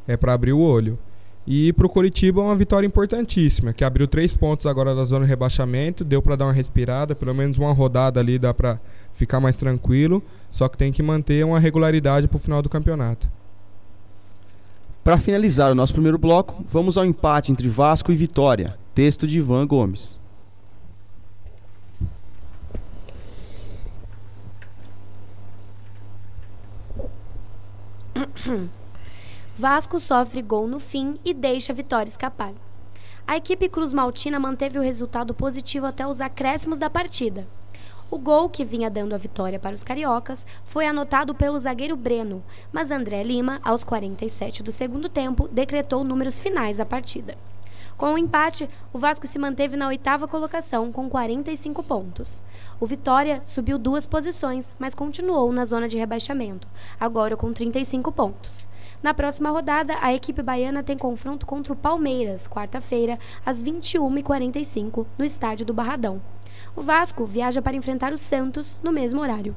é 0.07 0.17
para 0.17 0.33
abrir 0.33 0.53
o 0.53 0.59
olho. 0.59 0.97
E 1.45 1.71
para 1.71 1.85
o 1.85 1.89
Curitiba 1.89 2.41
uma 2.41 2.55
vitória 2.55 2.85
importantíssima, 2.85 3.71
que 3.71 3.85
abriu 3.85 4.05
três 4.05 4.35
pontos 4.35 4.65
agora 4.65 4.93
da 4.93 5.05
zona 5.05 5.23
de 5.23 5.29
rebaixamento, 5.29 6.03
deu 6.03 6.21
para 6.21 6.35
dar 6.35 6.45
uma 6.45 6.51
respirada, 6.51 7.15
pelo 7.15 7.33
menos 7.33 7.57
uma 7.57 7.71
rodada 7.71 8.19
ali 8.19 8.37
dá 8.37 8.53
para 8.53 8.77
ficar 9.13 9.39
mais 9.39 9.55
tranquilo, 9.55 10.21
só 10.51 10.67
que 10.67 10.77
tem 10.77 10.91
que 10.91 11.01
manter 11.01 11.45
uma 11.45 11.57
regularidade 11.57 12.27
para 12.27 12.35
o 12.35 12.39
final 12.39 12.61
do 12.61 12.67
campeonato. 12.67 13.29
Para 15.07 15.17
finalizar 15.17 15.71
o 15.71 15.75
nosso 15.75 15.93
primeiro 15.93 16.17
bloco, 16.17 16.65
vamos 16.67 16.97
ao 16.97 17.05
empate 17.05 17.49
entre 17.49 17.69
Vasco 17.69 18.11
e 18.11 18.15
Vitória. 18.17 18.77
Texto 18.93 19.25
de 19.25 19.37
Ivan 19.37 19.65
Gomes. 19.65 20.17
Vasco 29.57 29.97
sofre 29.97 30.41
gol 30.41 30.67
no 30.67 30.81
fim 30.81 31.17
e 31.23 31.33
deixa 31.33 31.71
a 31.71 31.75
vitória 31.75 32.09
escapar. 32.09 32.51
A 33.25 33.37
equipe 33.37 33.69
Cruz 33.69 33.93
Maltina 33.93 34.37
manteve 34.37 34.77
o 34.77 34.81
resultado 34.81 35.33
positivo 35.33 35.85
até 35.85 36.05
os 36.05 36.19
acréscimos 36.19 36.77
da 36.77 36.89
partida. 36.89 37.47
O 38.09 38.17
gol 38.17 38.49
que 38.49 38.63
vinha 38.63 38.89
dando 38.89 39.13
a 39.13 39.17
vitória 39.17 39.59
para 39.59 39.75
os 39.75 39.83
cariocas 39.83 40.47
foi 40.63 40.87
anotado 40.87 41.35
pelo 41.35 41.59
zagueiro 41.59 41.97
Breno, 41.97 42.41
mas 42.71 42.89
André 42.89 43.21
Lima, 43.21 43.59
aos 43.61 43.83
47 43.83 44.63
do 44.63 44.71
segundo 44.71 45.09
tempo, 45.09 45.49
decretou 45.49 46.05
números 46.05 46.39
finais 46.39 46.77
da 46.77 46.85
partida. 46.85 47.37
Com 47.97 48.13
o 48.13 48.17
empate, 48.17 48.69
o 48.93 48.97
Vasco 48.97 49.27
se 49.27 49.37
manteve 49.37 49.75
na 49.75 49.87
oitava 49.87 50.25
colocação 50.25 50.89
com 50.89 51.09
45 51.09 51.83
pontos. 51.83 52.41
O 52.79 52.85
Vitória 52.85 53.41
subiu 53.43 53.77
duas 53.77 54.05
posições, 54.05 54.73
mas 54.79 54.93
continuou 54.93 55.51
na 55.51 55.65
zona 55.65 55.89
de 55.89 55.97
rebaixamento, 55.97 56.67
agora 56.97 57.35
com 57.35 57.51
35 57.51 58.09
pontos. 58.13 58.67
Na 59.03 59.13
próxima 59.13 59.49
rodada, 59.49 59.95
a 60.01 60.13
equipe 60.13 60.41
baiana 60.41 60.81
tem 60.81 60.97
confronto 60.97 61.45
contra 61.45 61.73
o 61.73 61.75
Palmeiras, 61.75 62.47
quarta-feira, 62.47 63.19
às 63.45 63.63
21h45, 63.63 65.05
no 65.17 65.25
estádio 65.25 65.65
do 65.65 65.73
Barradão. 65.73 66.21
O 66.75 66.81
Vasco 66.81 67.25
viaja 67.25 67.61
para 67.61 67.75
enfrentar 67.75 68.13
o 68.13 68.17
Santos 68.17 68.77
no 68.83 68.91
mesmo 68.91 69.21
horário. 69.21 69.55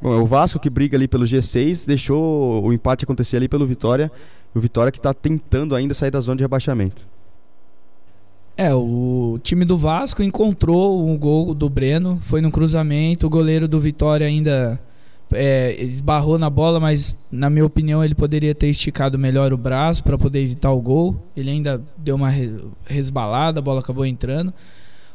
Bom, 0.00 0.14
é 0.14 0.16
o 0.16 0.26
Vasco 0.26 0.58
que 0.58 0.68
briga 0.68 0.96
ali 0.96 1.06
pelo 1.06 1.24
G6, 1.24 1.86
deixou 1.86 2.64
o 2.64 2.72
empate 2.72 3.04
acontecer 3.04 3.36
ali 3.36 3.48
pelo 3.48 3.64
Vitória. 3.64 4.10
O 4.54 4.60
Vitória 4.60 4.90
que 4.90 4.98
está 4.98 5.14
tentando 5.14 5.74
ainda 5.74 5.94
sair 5.94 6.10
da 6.10 6.20
zona 6.20 6.36
de 6.36 6.44
rebaixamento. 6.44 7.06
É, 8.56 8.74
o 8.74 9.38
time 9.42 9.64
do 9.64 9.78
Vasco 9.78 10.22
encontrou 10.22 11.08
o 11.08 11.16
gol 11.16 11.54
do 11.54 11.70
Breno, 11.70 12.18
foi 12.20 12.40
no 12.40 12.50
cruzamento, 12.50 13.26
o 13.26 13.30
goleiro 13.30 13.66
do 13.66 13.80
Vitória 13.80 14.26
ainda 14.26 14.78
é, 15.32 15.76
esbarrou 15.82 16.38
na 16.38 16.50
bola, 16.50 16.78
mas 16.78 17.16
na 17.30 17.48
minha 17.50 17.64
opinião 17.64 18.04
ele 18.04 18.14
poderia 18.14 18.54
ter 18.54 18.68
esticado 18.68 19.18
melhor 19.18 19.52
o 19.52 19.56
braço 19.56 20.02
para 20.02 20.18
poder 20.18 20.40
evitar 20.40 20.72
o 20.72 20.80
gol. 20.80 21.16
Ele 21.36 21.50
ainda 21.50 21.82
deu 21.96 22.16
uma 22.16 22.32
resbalada, 22.86 23.58
a 23.60 23.62
bola 23.62 23.80
acabou 23.80 24.06
entrando. 24.06 24.52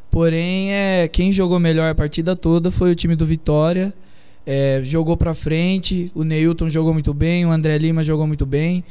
Porém, 0.09 0.71
é, 0.71 1.07
quem 1.07 1.31
jogou 1.31 1.59
melhor 1.59 1.91
a 1.91 1.95
partida 1.95 2.35
toda 2.35 2.71
foi 2.71 2.91
o 2.91 2.95
time 2.95 3.15
do 3.15 3.25
Vitória. 3.25 3.93
É, 4.45 4.79
jogou 4.83 5.17
para 5.17 5.33
frente, 5.33 6.11
o 6.15 6.23
Neilton 6.23 6.69
jogou 6.69 6.93
muito 6.93 7.13
bem, 7.13 7.45
o 7.45 7.51
André 7.51 7.77
Lima 7.77 8.01
jogou 8.01 8.25
muito 8.25 8.45
bem. 8.45 8.83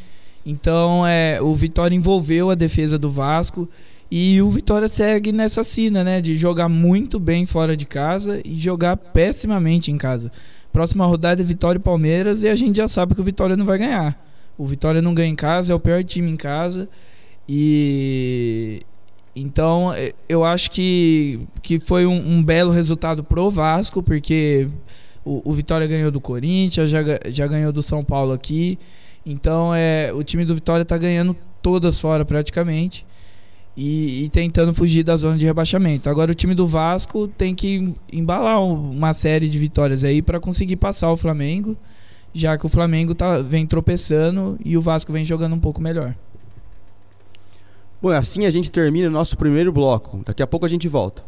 Então, 0.44 1.06
é, 1.06 1.40
o 1.40 1.54
Vitória 1.54 1.96
envolveu 1.96 2.50
a 2.50 2.54
defesa 2.54 2.98
do 2.98 3.10
Vasco 3.10 3.68
e 4.10 4.40
o 4.40 4.50
Vitória 4.50 4.86
segue 4.86 5.32
nessa 5.32 5.64
sina, 5.64 6.04
né, 6.04 6.20
de 6.20 6.36
jogar 6.36 6.68
muito 6.68 7.18
bem 7.18 7.44
fora 7.44 7.76
de 7.76 7.84
casa 7.84 8.40
e 8.44 8.54
jogar 8.54 8.96
pessimamente 8.96 9.90
em 9.90 9.98
casa. 9.98 10.30
Próxima 10.76 11.06
rodada 11.06 11.40
é 11.40 11.44
Vitória 11.44 11.78
e 11.78 11.82
Palmeiras 11.82 12.42
e 12.42 12.48
a 12.48 12.54
gente 12.54 12.76
já 12.76 12.86
sabe 12.86 13.14
que 13.14 13.20
o 13.22 13.24
Vitória 13.24 13.56
não 13.56 13.64
vai 13.64 13.78
ganhar. 13.78 14.22
O 14.58 14.66
Vitória 14.66 15.00
não 15.00 15.14
ganha 15.14 15.30
em 15.30 15.34
casa, 15.34 15.72
é 15.72 15.74
o 15.74 15.80
pior 15.80 16.04
time 16.04 16.30
em 16.30 16.36
casa. 16.36 16.86
E 17.48 18.82
então 19.34 19.94
eu 20.28 20.44
acho 20.44 20.70
que, 20.70 21.40
que 21.62 21.80
foi 21.80 22.04
um, 22.04 22.12
um 22.12 22.44
belo 22.44 22.72
resultado 22.72 23.24
pro 23.24 23.48
Vasco, 23.48 24.02
porque 24.02 24.68
o, 25.24 25.40
o, 25.50 25.54
Vitória 25.54 25.86
ganhou 25.86 26.10
do 26.10 26.20
Corinthians, 26.20 26.90
já, 26.90 26.98
já 27.24 27.46
ganhou 27.46 27.72
do 27.72 27.80
São 27.80 28.04
Paulo 28.04 28.34
aqui. 28.34 28.78
Então 29.24 29.74
é, 29.74 30.12
o 30.12 30.22
time 30.22 30.44
do 30.44 30.54
Vitória 30.54 30.82
está 30.82 30.98
ganhando 30.98 31.34
todas 31.62 31.98
fora 31.98 32.22
praticamente 32.22 33.02
e, 33.76 34.24
e, 34.24 34.28
tentando 34.30 34.72
fugir 34.72 35.02
da 35.02 35.16
zona 35.16 35.36
de 35.36 35.44
rebaixamento. 35.44 36.08
Agora 36.08 36.32
o 36.32 36.34
time 36.34 36.54
do 36.54 36.66
Vasco 36.66 37.28
tem 37.28 37.54
que 37.54 37.94
embalar 38.10 38.62
uma 38.62 39.12
série 39.12 39.48
de 39.48 39.58
vitórias 39.58 40.02
aí 40.02 40.22
para 40.22 40.40
conseguir 40.40 40.76
passar 40.76 41.10
o 41.10 41.16
Flamengo, 41.16 41.76
já 42.32 42.56
que 42.56 42.64
o 42.64 42.70
Flamengo 42.70 43.14
tá, 43.14 43.38
vem 43.42 43.66
tropeçando 43.66 44.58
e 44.64 44.76
o 44.76 44.80
Vasco 44.80 45.12
vem 45.12 45.24
jogando 45.24 45.54
um 45.54 45.60
pouco 45.60 45.82
melhor. 45.82 46.14
Bom, 48.00 48.10
assim 48.10 48.46
a 48.46 48.50
gente 48.50 48.70
termina 48.70 49.08
o 49.08 49.10
nosso 49.10 49.36
primeiro 49.36 49.72
bloco. 49.72 50.20
Daqui 50.24 50.42
a 50.42 50.46
pouco 50.46 50.64
a 50.64 50.68
gente 50.68 50.88
volta. 50.88 51.22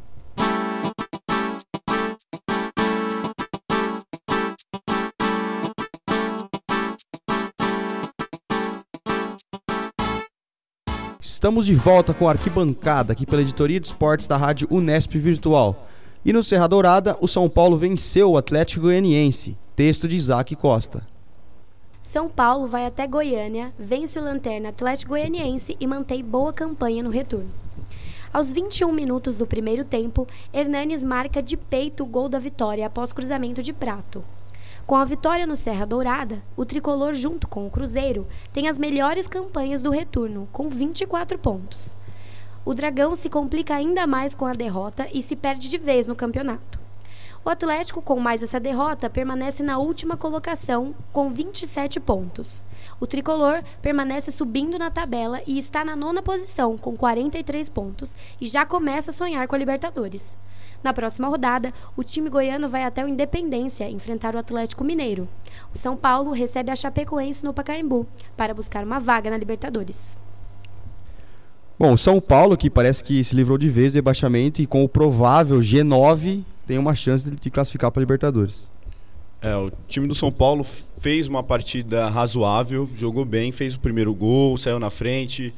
Estamos 11.39 11.67
de 11.67 11.75
volta 11.77 12.13
com 12.13 12.27
a 12.27 12.33
arquibancada 12.33 13.13
aqui 13.13 13.25
pela 13.25 13.43
editoria 13.43 13.79
de 13.79 13.87
esportes 13.87 14.27
da 14.27 14.37
rádio 14.37 14.67
Unesp 14.73 15.13
Virtual. 15.13 15.87
E 16.25 16.33
no 16.33 16.43
Serra 16.43 16.67
Dourada, 16.67 17.17
o 17.21 17.29
São 17.29 17.49
Paulo 17.49 17.77
venceu 17.77 18.33
o 18.33 18.37
Atlético 18.37 18.87
Goianiense. 18.87 19.57
Texto 19.77 20.09
de 20.09 20.17
Isaac 20.17 20.57
Costa. 20.57 21.07
São 22.01 22.29
Paulo 22.29 22.67
vai 22.67 22.87
até 22.87 23.07
Goiânia, 23.07 23.73
vence 23.79 24.19
o 24.19 24.25
Lanterna 24.25 24.71
Atlético 24.71 25.11
Goianiense 25.11 25.77
e 25.79 25.87
mantém 25.87 26.25
boa 26.25 26.53
campanha 26.53 27.05
no 27.05 27.11
retorno. 27.11 27.53
Aos 28.33 28.53
21 28.53 28.91
minutos 28.93 29.37
do 29.37 29.47
primeiro 29.47 29.85
tempo, 29.85 30.27
Hernanes 30.53 31.05
marca 31.05 31.41
de 31.41 31.57
peito 31.57 32.03
o 32.03 32.07
gol 32.07 32.29
da 32.29 32.41
vitória 32.41 32.85
após 32.85 33.13
cruzamento 33.13 33.63
de 33.63 33.73
prato. 33.73 34.25
Com 34.87 34.97
a 34.97 35.05
vitória 35.05 35.47
no 35.47 35.55
Serra 35.57 35.85
Dourada, 35.85 36.43
o 36.57 36.65
tricolor, 36.65 37.13
junto 37.15 37.47
com 37.47 37.67
o 37.67 37.71
Cruzeiro, 37.71 38.27
tem 38.53 38.69
as 38.69 38.79
melhores 38.79 39.29
campanhas 39.29 39.83
do 39.83 39.91
retorno, 39.91 40.49
com 40.53 40.69
24 40.69 41.39
pontos. 41.39 41.97
O 42.65 42.75
Dragão 42.75 43.15
se 43.15 43.29
complica 43.29 43.75
ainda 43.75 44.07
mais 44.07 44.35
com 44.35 44.47
a 44.47 44.53
derrota 44.53 45.07
e 45.13 45.23
se 45.23 45.35
perde 45.37 45.69
de 45.69 45.79
vez 45.79 46.07
no 46.07 46.15
campeonato. 46.15 46.79
O 47.45 47.51
Atlético, 47.51 48.03
com 48.03 48.21
mais 48.21 48.43
essa 48.43 48.61
derrota, 48.61 49.09
permanece 49.09 49.63
na 49.63 49.79
última 49.79 50.17
colocação 50.17 50.95
com 51.13 51.31
27 51.31 51.99
pontos. 51.99 52.65
O 53.01 53.07
tricolor 53.07 53.63
permanece 53.81 54.31
subindo 54.31 54.79
na 54.79 54.91
tabela 54.91 55.41
e 55.47 55.59
está 55.59 55.85
na 55.85 55.97
nona 55.97 56.21
posição 56.21 56.77
com 56.77 56.97
43 56.97 57.69
pontos 57.71 58.17
e 58.41 58.47
já 58.47 58.67
começa 58.67 59.11
a 59.11 59.15
sonhar 59.15 59.47
com 59.49 59.55
a 59.55 59.59
Libertadores. 59.59 60.39
Na 60.83 60.93
próxima 60.93 61.29
rodada, 61.29 61.73
o 61.97 62.05
time 62.05 62.31
goiano 62.31 62.69
vai 62.69 62.85
até 62.85 63.05
o 63.05 63.09
Independência 63.09 63.91
enfrentar 63.91 64.35
o 64.35 64.39
Atlético 64.39 64.85
Mineiro. 64.85 65.29
O 65.75 65.79
São 65.79 65.97
Paulo 65.97 66.31
recebe 66.31 66.71
a 66.71 66.77
Chapecoense 66.77 67.45
no 67.45 67.53
Pacaembu 67.53 68.07
para 68.37 68.55
buscar 68.55 68.85
uma 68.85 69.01
vaga 69.01 69.31
na 69.31 69.37
Libertadores. 69.37 70.17
Bom, 71.79 71.93
o 71.93 71.99
São 71.99 72.21
Paulo, 72.21 72.57
que 72.57 72.71
parece 72.71 73.03
que 73.03 73.23
se 73.23 73.37
livrou 73.37 73.59
de 73.59 73.69
vez 73.69 73.93
do 73.93 73.97
rebaixamento 73.97 74.61
e 74.61 74.67
com 74.67 74.83
o 74.85 74.89
provável 74.89 75.59
G9 75.59 76.43
tem 76.67 76.77
uma 76.77 76.95
chance 76.95 77.31
de 77.31 77.51
classificar 77.51 77.91
para 77.91 78.01
a 78.01 78.03
Libertadores. 78.03 78.69
É, 79.41 79.55
o 79.57 79.71
time 79.87 80.07
do 80.09 80.15
São 80.15 80.33
Paulo 80.33 80.67
fez 81.01 81.29
uma 81.29 81.43
partida 81.43 82.09
razoável, 82.09 82.89
jogou 82.95 83.25
bem, 83.25 83.53
fez 83.53 83.75
o 83.75 83.81
primeiro 83.81 84.13
gol, 84.13 84.59
saiu 84.59 84.79
na 84.79 84.91
frente. 84.91 85.55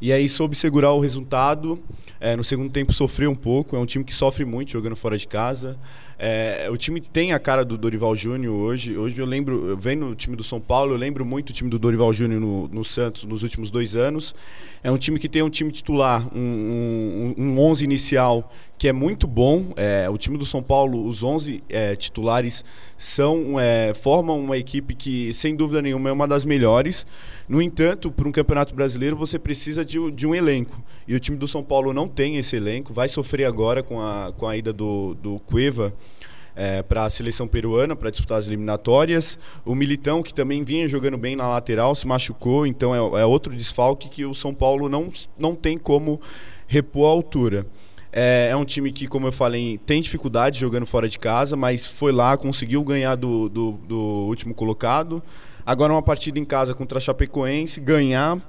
E 0.00 0.12
aí 0.12 0.28
soube 0.28 0.56
segurar 0.56 0.92
o 0.92 1.00
resultado. 1.00 1.78
É, 2.20 2.36
no 2.36 2.44
segundo 2.44 2.70
tempo 2.70 2.92
sofreu 2.92 3.30
um 3.30 3.34
pouco. 3.34 3.76
É 3.76 3.78
um 3.78 3.86
time 3.86 4.04
que 4.04 4.14
sofre 4.14 4.44
muito 4.44 4.72
jogando 4.72 4.96
fora 4.96 5.16
de 5.16 5.26
casa. 5.26 5.78
É, 6.18 6.68
o 6.70 6.76
time 6.76 7.00
tem 7.00 7.32
a 7.32 7.38
cara 7.38 7.64
do 7.64 7.76
Dorival 7.76 8.14
Júnior 8.14 8.54
hoje. 8.54 8.96
Hoje 8.96 9.20
eu 9.20 9.26
lembro, 9.26 9.68
eu 9.68 9.76
venho 9.76 10.06
no 10.06 10.14
time 10.14 10.36
do 10.36 10.44
São 10.44 10.60
Paulo, 10.60 10.92
eu 10.92 10.96
lembro 10.96 11.24
muito 11.24 11.50
o 11.50 11.52
time 11.52 11.68
do 11.68 11.78
Dorival 11.78 12.12
Júnior 12.12 12.40
no, 12.40 12.68
no, 12.68 12.84
Santos 12.84 13.24
nos 13.24 13.42
últimos 13.42 13.70
dois 13.70 13.96
anos. 13.96 14.34
É 14.84 14.90
um 14.90 14.98
time 14.98 15.18
que 15.18 15.30
tem 15.30 15.42
um 15.42 15.48
time 15.48 15.72
titular, 15.72 16.28
um, 16.36 17.34
um, 17.38 17.42
um 17.42 17.58
11 17.58 17.82
inicial 17.82 18.52
que 18.76 18.86
é 18.86 18.92
muito 18.92 19.26
bom. 19.26 19.72
É, 19.76 20.10
o 20.10 20.18
time 20.18 20.36
do 20.36 20.44
São 20.44 20.62
Paulo, 20.62 21.06
os 21.06 21.22
11 21.22 21.64
é, 21.70 21.96
titulares, 21.96 22.62
são 22.98 23.58
é, 23.58 23.94
formam 23.94 24.38
uma 24.38 24.58
equipe 24.58 24.94
que, 24.94 25.32
sem 25.32 25.56
dúvida 25.56 25.80
nenhuma, 25.80 26.10
é 26.10 26.12
uma 26.12 26.28
das 26.28 26.44
melhores. 26.44 27.06
No 27.48 27.62
entanto, 27.62 28.10
para 28.10 28.28
um 28.28 28.32
campeonato 28.32 28.74
brasileiro, 28.74 29.16
você 29.16 29.38
precisa 29.38 29.86
de, 29.86 30.10
de, 30.10 30.26
um 30.26 30.34
elenco. 30.34 30.82
E 31.08 31.14
o 31.14 31.20
time 31.20 31.38
do 31.38 31.48
São 31.48 31.64
Paulo 31.64 31.94
não 31.94 32.06
tem 32.06 32.36
esse 32.36 32.54
elenco. 32.54 32.92
Vai 32.92 33.08
sofrer 33.08 33.46
agora 33.46 33.82
com 33.82 34.02
a, 34.02 34.34
com 34.36 34.46
a 34.46 34.54
ida 34.54 34.70
do, 34.70 35.14
do 35.14 35.38
Cueva. 35.46 35.94
É, 36.56 36.82
para 36.82 37.04
a 37.04 37.10
seleção 37.10 37.48
peruana 37.48 37.96
para 37.96 38.10
disputar 38.10 38.38
as 38.38 38.46
eliminatórias. 38.46 39.36
O 39.64 39.74
Militão, 39.74 40.22
que 40.22 40.32
também 40.32 40.62
vinha 40.62 40.86
jogando 40.86 41.18
bem 41.18 41.34
na 41.34 41.48
lateral, 41.48 41.96
se 41.96 42.06
machucou, 42.06 42.64
então 42.64 42.94
é, 42.94 43.22
é 43.22 43.26
outro 43.26 43.56
desfalque 43.56 44.08
que 44.08 44.24
o 44.24 44.32
São 44.32 44.54
Paulo 44.54 44.88
não, 44.88 45.12
não 45.36 45.56
tem 45.56 45.76
como 45.76 46.20
repor 46.68 47.06
a 47.06 47.10
altura. 47.10 47.66
É, 48.16 48.50
é, 48.50 48.56
um 48.56 48.64
time 48.64 48.92
que, 48.92 49.08
como 49.08 49.26
eu 49.26 49.32
falei, 49.32 49.76
tem 49.78 50.00
dificuldade 50.00 50.60
jogando 50.60 50.86
fora 50.86 51.08
de 51.08 51.18
casa, 51.18 51.56
mas 51.56 51.84
foi 51.84 52.12
lá, 52.12 52.36
conseguiu 52.36 52.84
ganhar 52.84 53.16
do, 53.16 53.48
do, 53.48 53.72
do 53.72 53.98
último 54.28 54.54
colocado. 54.54 55.20
Agora 55.66 55.92
uma 55.92 56.02
partida 56.02 56.38
em 56.38 56.44
casa 56.44 56.74
contra 56.74 56.98
a 56.98 57.00
Chapecoense, 57.00 57.80
ganhar 57.80 58.40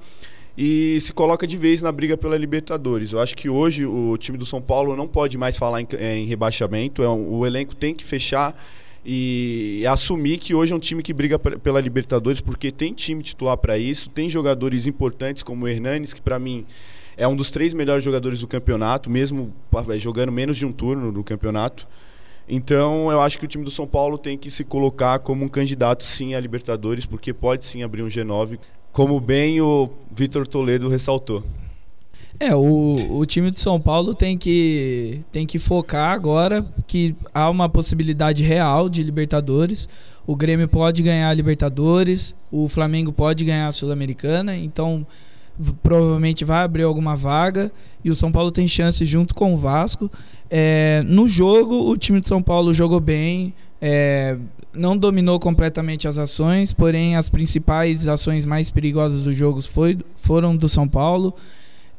e 0.57 0.99
se 1.01 1.11
coloca 1.11 1.45
de 1.45 1.57
vez 1.57 1.81
na 1.81 1.91
briga 1.91 2.15
pela 2.15 2.37
Libertadores. 2.37 3.11
Eu 3.11 3.19
acho 3.19 3.35
que 3.35 3.49
hoje 3.49 3.85
o 3.85 4.17
time 4.17 4.37
do 4.37 4.45
São 4.45 4.61
Paulo 4.61 4.95
não 4.95 5.07
pode 5.07 5.37
mais 5.37 5.57
falar 5.57 5.81
em, 5.81 5.87
em 5.99 6.25
rebaixamento, 6.25 7.03
é 7.03 7.09
um, 7.09 7.33
o 7.33 7.45
elenco 7.45 7.75
tem 7.75 7.93
que 7.93 8.03
fechar 8.03 8.55
e 9.05 9.85
assumir 9.87 10.39
que 10.39 10.55
hoje 10.55 10.73
é 10.73 10.75
um 10.75 10.79
time 10.79 11.03
que 11.03 11.13
briga 11.13 11.37
pela 11.37 11.79
Libertadores, 11.79 12.41
porque 12.41 12.71
tem 12.71 12.91
time 12.91 13.21
titular 13.21 13.55
para 13.57 13.77
isso, 13.77 14.09
tem 14.09 14.29
jogadores 14.29 14.87
importantes 14.87 15.43
como 15.43 15.65
o 15.65 15.67
Hernanes, 15.67 16.11
que 16.11 16.21
para 16.21 16.39
mim 16.39 16.65
é 17.15 17.27
um 17.27 17.35
dos 17.35 17.51
três 17.51 17.73
melhores 17.73 18.03
jogadores 18.03 18.39
do 18.39 18.47
campeonato, 18.47 19.09
mesmo 19.09 19.53
jogando 19.97 20.31
menos 20.31 20.57
de 20.57 20.65
um 20.65 20.71
turno 20.71 21.11
no 21.11 21.23
campeonato. 21.23 21.87
Então, 22.47 23.11
eu 23.11 23.19
acho 23.21 23.39
que 23.39 23.45
o 23.45 23.47
time 23.47 23.63
do 23.63 23.71
São 23.71 23.87
Paulo 23.87 24.17
tem 24.17 24.37
que 24.37 24.51
se 24.51 24.63
colocar 24.63 25.19
como 25.19 25.43
um 25.43 25.49
candidato 25.49 26.03
sim 26.03 26.35
à 26.35 26.39
Libertadores, 26.39 27.05
porque 27.05 27.33
pode 27.33 27.65
sim 27.65 27.81
abrir 27.81 28.03
um 28.03 28.07
G9, 28.07 28.59
como 28.91 29.19
bem 29.19 29.59
o 29.61 29.89
Vitor 30.11 30.45
Toledo 30.45 30.87
ressaltou. 30.87 31.43
É, 32.39 32.53
o, 32.53 33.17
o 33.17 33.25
time 33.25 33.49
de 33.49 33.59
São 33.59 33.79
Paulo 33.79 34.13
tem 34.13 34.37
que, 34.37 35.21
tem 35.31 35.47
que 35.47 35.57
focar 35.57 36.11
agora 36.11 36.65
que 36.85 37.15
há 37.33 37.49
uma 37.49 37.69
possibilidade 37.69 38.43
real 38.43 38.89
de 38.89 39.01
Libertadores. 39.01 39.87
O 40.27 40.35
Grêmio 40.35 40.67
pode 40.67 41.01
ganhar 41.01 41.29
a 41.29 41.33
Libertadores, 41.33 42.35
o 42.51 42.67
Flamengo 42.67 43.11
pode 43.11 43.45
ganhar 43.45 43.67
a 43.67 43.71
Sul-Americana, 43.71 44.55
então 44.55 45.05
provavelmente 45.81 46.43
vai 46.43 46.63
abrir 46.63 46.83
alguma 46.83 47.15
vaga 47.15 47.71
e 48.03 48.09
o 48.09 48.15
São 48.15 48.31
Paulo 48.31 48.51
tem 48.51 48.67
chance 48.67 49.03
junto 49.05 49.33
com 49.33 49.53
o 49.53 49.57
Vasco. 49.57 50.11
É, 50.49 51.03
no 51.05 51.27
jogo, 51.27 51.89
o 51.89 51.97
time 51.97 52.19
de 52.19 52.27
São 52.27 52.41
Paulo 52.41 52.73
jogou 52.73 52.99
bem, 52.99 53.53
é, 53.81 54.37
não 54.73 54.97
dominou 54.97 55.39
completamente 55.39 56.07
as 56.07 56.17
ações, 56.17 56.73
porém 56.73 57.15
as 57.15 57.29
principais 57.29 58.07
ações 58.07 58.45
mais 58.45 58.69
perigosas 58.69 59.23
do 59.23 59.33
jogo 59.33 59.61
foi, 59.61 59.97
foram 60.17 60.55
do 60.55 60.69
São 60.69 60.87
Paulo. 60.87 61.33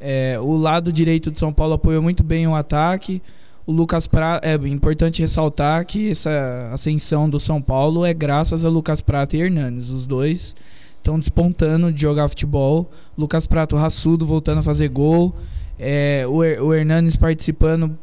É, 0.01 0.39
o 0.41 0.57
lado 0.57 0.93
direito 0.93 1.31
de 1.31 1.39
São 1.39 1.53
Paulo 1.53 1.75
apoiou 1.75 2.03
muito 2.03 2.23
bem 2.23 2.47
o 2.47 2.55
ataque. 2.55 3.23
O 3.67 3.73
Lucas 3.73 4.07
Prata, 4.07 4.47
é 4.47 4.55
importante 4.69 5.23
ressaltar 5.23 5.85
que 5.87 6.11
essa 6.11 6.71
ascensão 6.73 7.29
do 7.29 7.41
São 7.41 7.61
Paulo 7.61 8.05
é 8.05 8.15
graças 8.15 8.65
a 8.65 8.69
Lucas 8.69 9.01
Prata 9.01 9.37
e 9.37 9.41
Hernanes, 9.41 9.91
os 9.91 10.07
dois 10.07 10.55
estão 11.07 11.19
despontando 11.19 11.93
de 11.93 12.03
jogar 12.03 12.29
futebol. 12.29 12.91
Lucas 13.17 13.47
Prato 13.47 13.77
raçudo 13.77 14.27
voltando 14.27 14.59
a 14.59 14.63
fazer 14.63 14.89
gol. 14.89 15.35
É, 15.79 16.25
o, 16.27 16.39
o 16.39 16.75
Hernanes 16.75 17.15
participando 17.15 17.97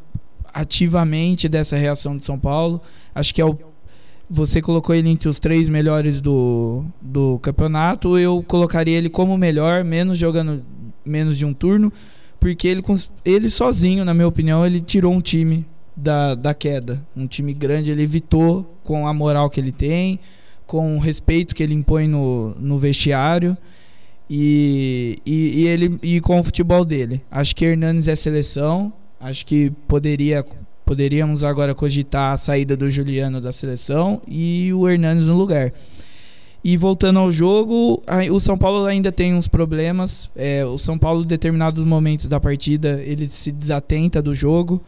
ativamente 0.52 1.48
dessa 1.48 1.76
reação 1.76 2.16
de 2.16 2.24
São 2.24 2.38
Paulo. 2.38 2.80
Acho 3.14 3.34
que 3.34 3.42
é 3.42 3.44
o. 3.44 3.58
Você 4.30 4.62
colocou 4.62 4.94
ele 4.94 5.10
entre 5.10 5.28
os 5.28 5.38
três 5.38 5.68
melhores 5.68 6.20
do, 6.20 6.82
do 7.00 7.38
campeonato. 7.40 8.18
Eu 8.18 8.42
colocaria 8.42 8.96
ele 8.96 9.10
como 9.10 9.36
melhor, 9.36 9.84
menos 9.84 10.16
jogando 10.16 10.64
menos 11.04 11.36
de 11.36 11.44
um 11.44 11.52
turno, 11.52 11.92
porque 12.40 12.66
ele, 12.66 12.82
ele 13.22 13.50
sozinho, 13.50 14.02
na 14.02 14.14
minha 14.14 14.26
opinião, 14.26 14.64
ele 14.64 14.80
tirou 14.80 15.12
um 15.12 15.20
time 15.20 15.66
da, 15.94 16.34
da 16.34 16.54
queda. 16.54 17.06
Um 17.14 17.26
time 17.26 17.52
grande, 17.52 17.90
ele 17.90 18.02
evitou 18.02 18.78
com 18.82 19.06
a 19.06 19.12
moral 19.12 19.50
que 19.50 19.60
ele 19.60 19.72
tem, 19.72 20.18
com 20.66 20.96
o 20.96 21.00
respeito 21.00 21.54
que 21.54 21.62
ele 21.62 21.74
impõe 21.74 22.08
no, 22.08 22.54
no 22.58 22.78
vestiário 22.78 23.56
e, 24.28 25.18
e, 25.24 25.62
e, 25.62 25.68
ele, 25.68 25.98
e 26.02 26.20
com 26.20 26.40
o 26.40 26.44
futebol 26.44 26.84
dele. 26.84 27.22
Acho 27.30 27.54
que 27.54 27.64
Hernanes 27.64 28.08
é 28.08 28.14
seleção, 28.14 28.92
acho 29.20 29.44
que 29.46 29.70
poderia, 29.86 30.44
poderíamos 30.84 31.44
agora 31.44 31.74
cogitar 31.74 32.32
a 32.32 32.36
saída 32.36 32.76
do 32.76 32.90
Juliano 32.90 33.40
da 33.40 33.52
seleção 33.52 34.22
e 34.26 34.72
o 34.72 34.88
Hernanes 34.88 35.26
no 35.26 35.36
lugar. 35.36 35.72
E 36.62 36.78
voltando 36.78 37.18
ao 37.18 37.30
jogo, 37.30 38.02
o 38.32 38.40
São 38.40 38.56
Paulo 38.56 38.86
ainda 38.86 39.12
tem 39.12 39.34
uns 39.34 39.46
problemas. 39.46 40.30
É, 40.34 40.64
o 40.64 40.78
São 40.78 40.98
Paulo, 40.98 41.22
em 41.22 41.26
determinados 41.26 41.84
momentos 41.84 42.26
da 42.26 42.40
partida, 42.40 43.02
ele 43.04 43.26
se 43.26 43.52
desatenta 43.52 44.22
do 44.22 44.34
jogo 44.34 44.82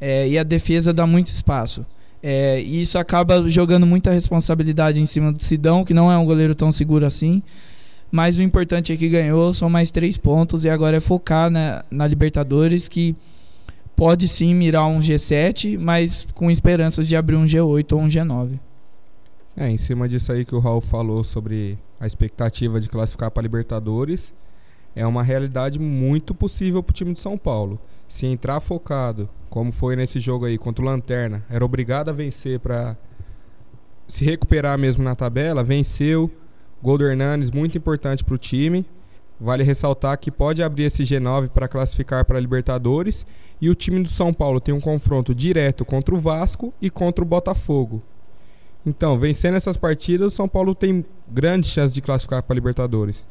é, 0.00 0.28
e 0.28 0.36
a 0.36 0.42
defesa 0.42 0.92
dá 0.92 1.06
muito 1.06 1.28
espaço. 1.28 1.86
É, 2.22 2.60
e 2.60 2.82
isso 2.82 2.98
acaba 2.98 3.48
jogando 3.48 3.86
muita 3.86 4.10
responsabilidade 4.12 5.00
em 5.00 5.06
cima 5.06 5.32
do 5.32 5.42
Sidão, 5.42 5.84
que 5.84 5.94
não 5.94 6.12
é 6.12 6.18
um 6.18 6.24
goleiro 6.24 6.54
tão 6.54 6.70
seguro 6.70 7.06
assim. 7.06 7.42
Mas 8.10 8.38
o 8.38 8.42
importante 8.42 8.92
é 8.92 8.96
que 8.96 9.08
ganhou, 9.08 9.52
são 9.52 9.70
mais 9.70 9.90
três 9.90 10.18
pontos 10.18 10.64
e 10.64 10.68
agora 10.68 10.96
é 10.96 11.00
focar 11.00 11.48
na, 11.48 11.84
na 11.90 12.06
Libertadores, 12.06 12.88
que 12.88 13.14
pode 13.94 14.26
sim 14.26 14.54
mirar 14.54 14.86
um 14.86 14.98
G7, 14.98 15.78
mas 15.78 16.26
com 16.34 16.50
esperanças 16.50 17.06
de 17.06 17.14
abrir 17.14 17.36
um 17.36 17.44
G8 17.44 17.92
ou 17.92 18.00
um 18.00 18.08
G9. 18.08 18.58
É, 19.56 19.70
em 19.70 19.76
cima 19.76 20.08
disso 20.08 20.32
aí 20.32 20.44
que 20.44 20.54
o 20.54 20.58
Raul 20.58 20.80
falou 20.80 21.22
sobre 21.22 21.78
a 22.00 22.06
expectativa 22.06 22.80
de 22.80 22.88
classificar 22.88 23.30
para 23.30 23.42
Libertadores, 23.42 24.34
é 24.94 25.06
uma 25.06 25.22
realidade 25.22 25.78
muito 25.78 26.34
possível 26.34 26.82
para 26.82 26.90
o 26.90 26.94
time 26.94 27.12
de 27.12 27.20
São 27.20 27.38
Paulo. 27.38 27.78
Se 28.08 28.26
entrar 28.26 28.58
focado, 28.60 29.28
como 29.50 29.72
foi 29.72 29.96
nesse 29.96 30.20
jogo 30.20 30.46
aí 30.46 30.56
contra 30.56 30.82
o 30.82 30.86
Lanterna, 30.86 31.44
era 31.50 31.64
obrigado 31.64 32.08
a 32.08 32.12
vencer 32.12 32.60
para 32.60 32.96
se 34.06 34.24
recuperar 34.24 34.78
mesmo 34.78 35.04
na 35.04 35.14
tabela, 35.14 35.62
venceu. 35.62 36.30
Gol 36.82 36.96
do 36.96 37.06
Hernanes, 37.06 37.50
muito 37.50 37.76
importante 37.76 38.24
para 38.24 38.34
o 38.34 38.38
time. 38.38 38.86
Vale 39.38 39.62
ressaltar 39.62 40.18
que 40.18 40.30
pode 40.30 40.62
abrir 40.62 40.84
esse 40.84 41.02
G9 41.02 41.48
para 41.48 41.68
classificar 41.68 42.24
para 42.24 42.38
a 42.38 42.40
Libertadores. 42.40 43.26
E 43.60 43.68
o 43.68 43.74
time 43.74 44.02
do 44.02 44.08
São 44.08 44.32
Paulo 44.32 44.60
tem 44.60 44.74
um 44.74 44.80
confronto 44.80 45.34
direto 45.34 45.84
contra 45.84 46.14
o 46.14 46.18
Vasco 46.18 46.72
e 46.80 46.88
contra 46.88 47.22
o 47.22 47.28
Botafogo. 47.28 48.02
Então, 48.84 49.18
vencendo 49.18 49.56
essas 49.56 49.76
partidas, 49.76 50.32
o 50.32 50.36
São 50.36 50.48
Paulo 50.48 50.74
tem 50.74 51.04
grandes 51.28 51.70
chances 51.70 51.94
de 51.94 52.00
classificar 52.00 52.42
para 52.42 52.54
a 52.54 52.56
Libertadores. 52.56 53.26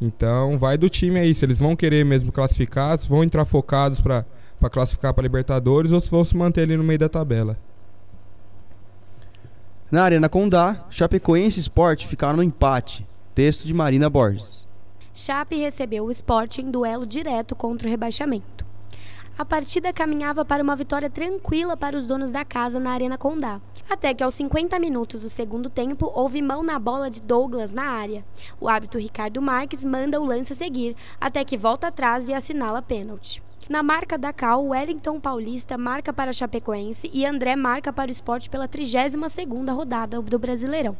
Então, 0.00 0.58
vai 0.58 0.76
do 0.76 0.88
time 0.88 1.18
aí. 1.20 1.34
Se 1.34 1.44
eles 1.44 1.58
vão 1.58 1.74
querer 1.76 2.04
mesmo 2.04 2.32
classificar, 2.32 2.98
se 2.98 3.08
vão 3.08 3.22
entrar 3.22 3.44
focados 3.44 4.00
para 4.00 4.24
para 4.58 4.70
classificar 4.70 5.14
para 5.14 5.22
Libertadores 5.22 5.92
ou 5.92 6.00
se 6.00 6.10
vão 6.10 6.24
se 6.24 6.36
manter 6.36 6.62
ali 6.62 6.76
no 6.76 6.84
meio 6.84 6.98
da 6.98 7.08
tabela. 7.08 7.58
Na 9.90 10.02
Arena 10.02 10.28
Condá, 10.28 10.84
Chapecoense 10.90 11.58
e 11.58 11.62
Sport 11.62 12.04
ficaram 12.06 12.36
no 12.36 12.42
empate. 12.42 13.06
Texto 13.34 13.66
de 13.66 13.72
Marina 13.72 14.10
Borges. 14.10 14.68
Chape 15.14 15.56
recebeu 15.56 16.04
o 16.04 16.10
Sport 16.10 16.58
em 16.58 16.70
duelo 16.70 17.06
direto 17.06 17.56
contra 17.56 17.88
o 17.88 17.90
rebaixamento. 17.90 18.66
A 19.38 19.44
partida 19.44 19.92
caminhava 19.92 20.44
para 20.44 20.62
uma 20.62 20.76
vitória 20.76 21.08
tranquila 21.08 21.76
para 21.76 21.96
os 21.96 22.06
donos 22.06 22.30
da 22.30 22.44
casa 22.44 22.80
na 22.80 22.90
Arena 22.90 23.16
Condá. 23.16 23.60
Até 23.88 24.12
que 24.12 24.22
aos 24.22 24.34
50 24.34 24.78
minutos 24.78 25.22
do 25.22 25.28
segundo 25.28 25.70
tempo 25.70 26.10
houve 26.14 26.42
mão 26.42 26.62
na 26.62 26.78
bola 26.78 27.08
de 27.08 27.20
Douglas 27.20 27.72
na 27.72 27.84
área. 27.84 28.24
O 28.60 28.68
árbitro 28.68 29.00
Ricardo 29.00 29.40
Marques 29.40 29.84
manda 29.84 30.20
o 30.20 30.24
lance 30.24 30.54
seguir, 30.54 30.96
até 31.20 31.44
que 31.44 31.56
volta 31.56 31.86
atrás 31.86 32.28
e 32.28 32.34
assinala 32.34 32.82
pênalti. 32.82 33.42
Na 33.68 33.82
marca 33.82 34.16
da 34.16 34.32
Cal, 34.32 34.64
Wellington 34.68 35.20
Paulista 35.20 35.76
marca 35.76 36.10
para 36.10 36.30
a 36.30 36.32
Chapecoense 36.32 37.10
e 37.12 37.26
André 37.26 37.54
marca 37.54 37.92
para 37.92 38.08
o 38.08 38.10
esporte 38.10 38.48
pela 38.48 38.66
32ª 38.66 39.74
rodada 39.74 40.22
do 40.22 40.38
Brasileirão. 40.38 40.96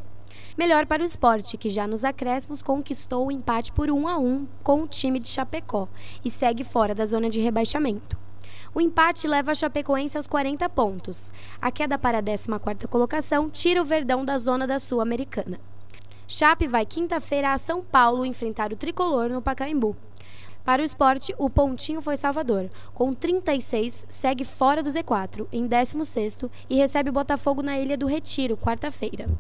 Melhor 0.54 0.84
para 0.84 1.02
o 1.02 1.06
esporte, 1.06 1.56
que 1.56 1.70
já 1.70 1.86
nos 1.86 2.04
acréscimos 2.04 2.60
conquistou 2.60 3.26
o 3.26 3.32
empate 3.32 3.72
por 3.72 3.90
1 3.90 4.06
a 4.06 4.18
1 4.18 4.46
com 4.62 4.82
o 4.82 4.86
time 4.86 5.18
de 5.18 5.30
Chapecó 5.30 5.88
e 6.22 6.30
segue 6.30 6.62
fora 6.62 6.94
da 6.94 7.06
zona 7.06 7.30
de 7.30 7.40
rebaixamento. 7.40 8.18
O 8.74 8.82
empate 8.82 9.26
leva 9.26 9.52
a 9.52 9.54
Chapecoense 9.54 10.18
aos 10.18 10.26
40 10.26 10.68
pontos. 10.68 11.32
A 11.62 11.70
queda 11.70 11.98
para 11.98 12.18
a 12.18 12.22
14ª 12.22 12.86
colocação 12.86 13.48
tira 13.48 13.80
o 13.80 13.84
Verdão 13.86 14.26
da 14.26 14.36
zona 14.36 14.66
da 14.66 14.78
Sul-Americana. 14.78 15.58
Chape 16.26 16.66
vai 16.68 16.84
quinta-feira 16.84 17.54
a 17.54 17.56
São 17.56 17.82
Paulo 17.82 18.26
enfrentar 18.26 18.74
o 18.74 18.76
Tricolor 18.76 19.30
no 19.30 19.40
Pacaembu. 19.40 19.96
Para 20.68 20.82
o 20.82 20.84
esporte, 20.84 21.34
o 21.38 21.48
pontinho 21.48 22.02
foi 22.02 22.14
Salvador. 22.14 22.68
Com 22.92 23.10
36, 23.10 24.04
segue 24.06 24.44
fora 24.44 24.82
do 24.82 24.90
Z4, 24.90 25.46
em 25.50 25.66
16º, 25.66 26.50
e 26.68 26.76
recebe 26.76 27.08
o 27.08 27.12
Botafogo 27.14 27.62
na 27.62 27.78
Ilha 27.78 27.96
do 27.96 28.04
Retiro, 28.04 28.54
quarta-feira. 28.54 29.30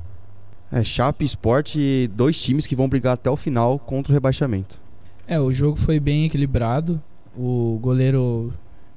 É, 0.72 0.82
Chape 0.82 1.26
e 1.26 1.26
Sport, 1.26 1.76
dois 2.14 2.40
times 2.40 2.66
que 2.66 2.74
vão 2.74 2.88
brigar 2.88 3.12
até 3.12 3.28
o 3.28 3.36
final 3.36 3.78
contra 3.78 4.10
o 4.10 4.14
rebaixamento. 4.14 4.80
É, 5.26 5.38
o 5.38 5.52
jogo 5.52 5.76
foi 5.76 6.00
bem 6.00 6.24
equilibrado. 6.24 6.98
O 7.36 7.78
goleiro 7.78 8.50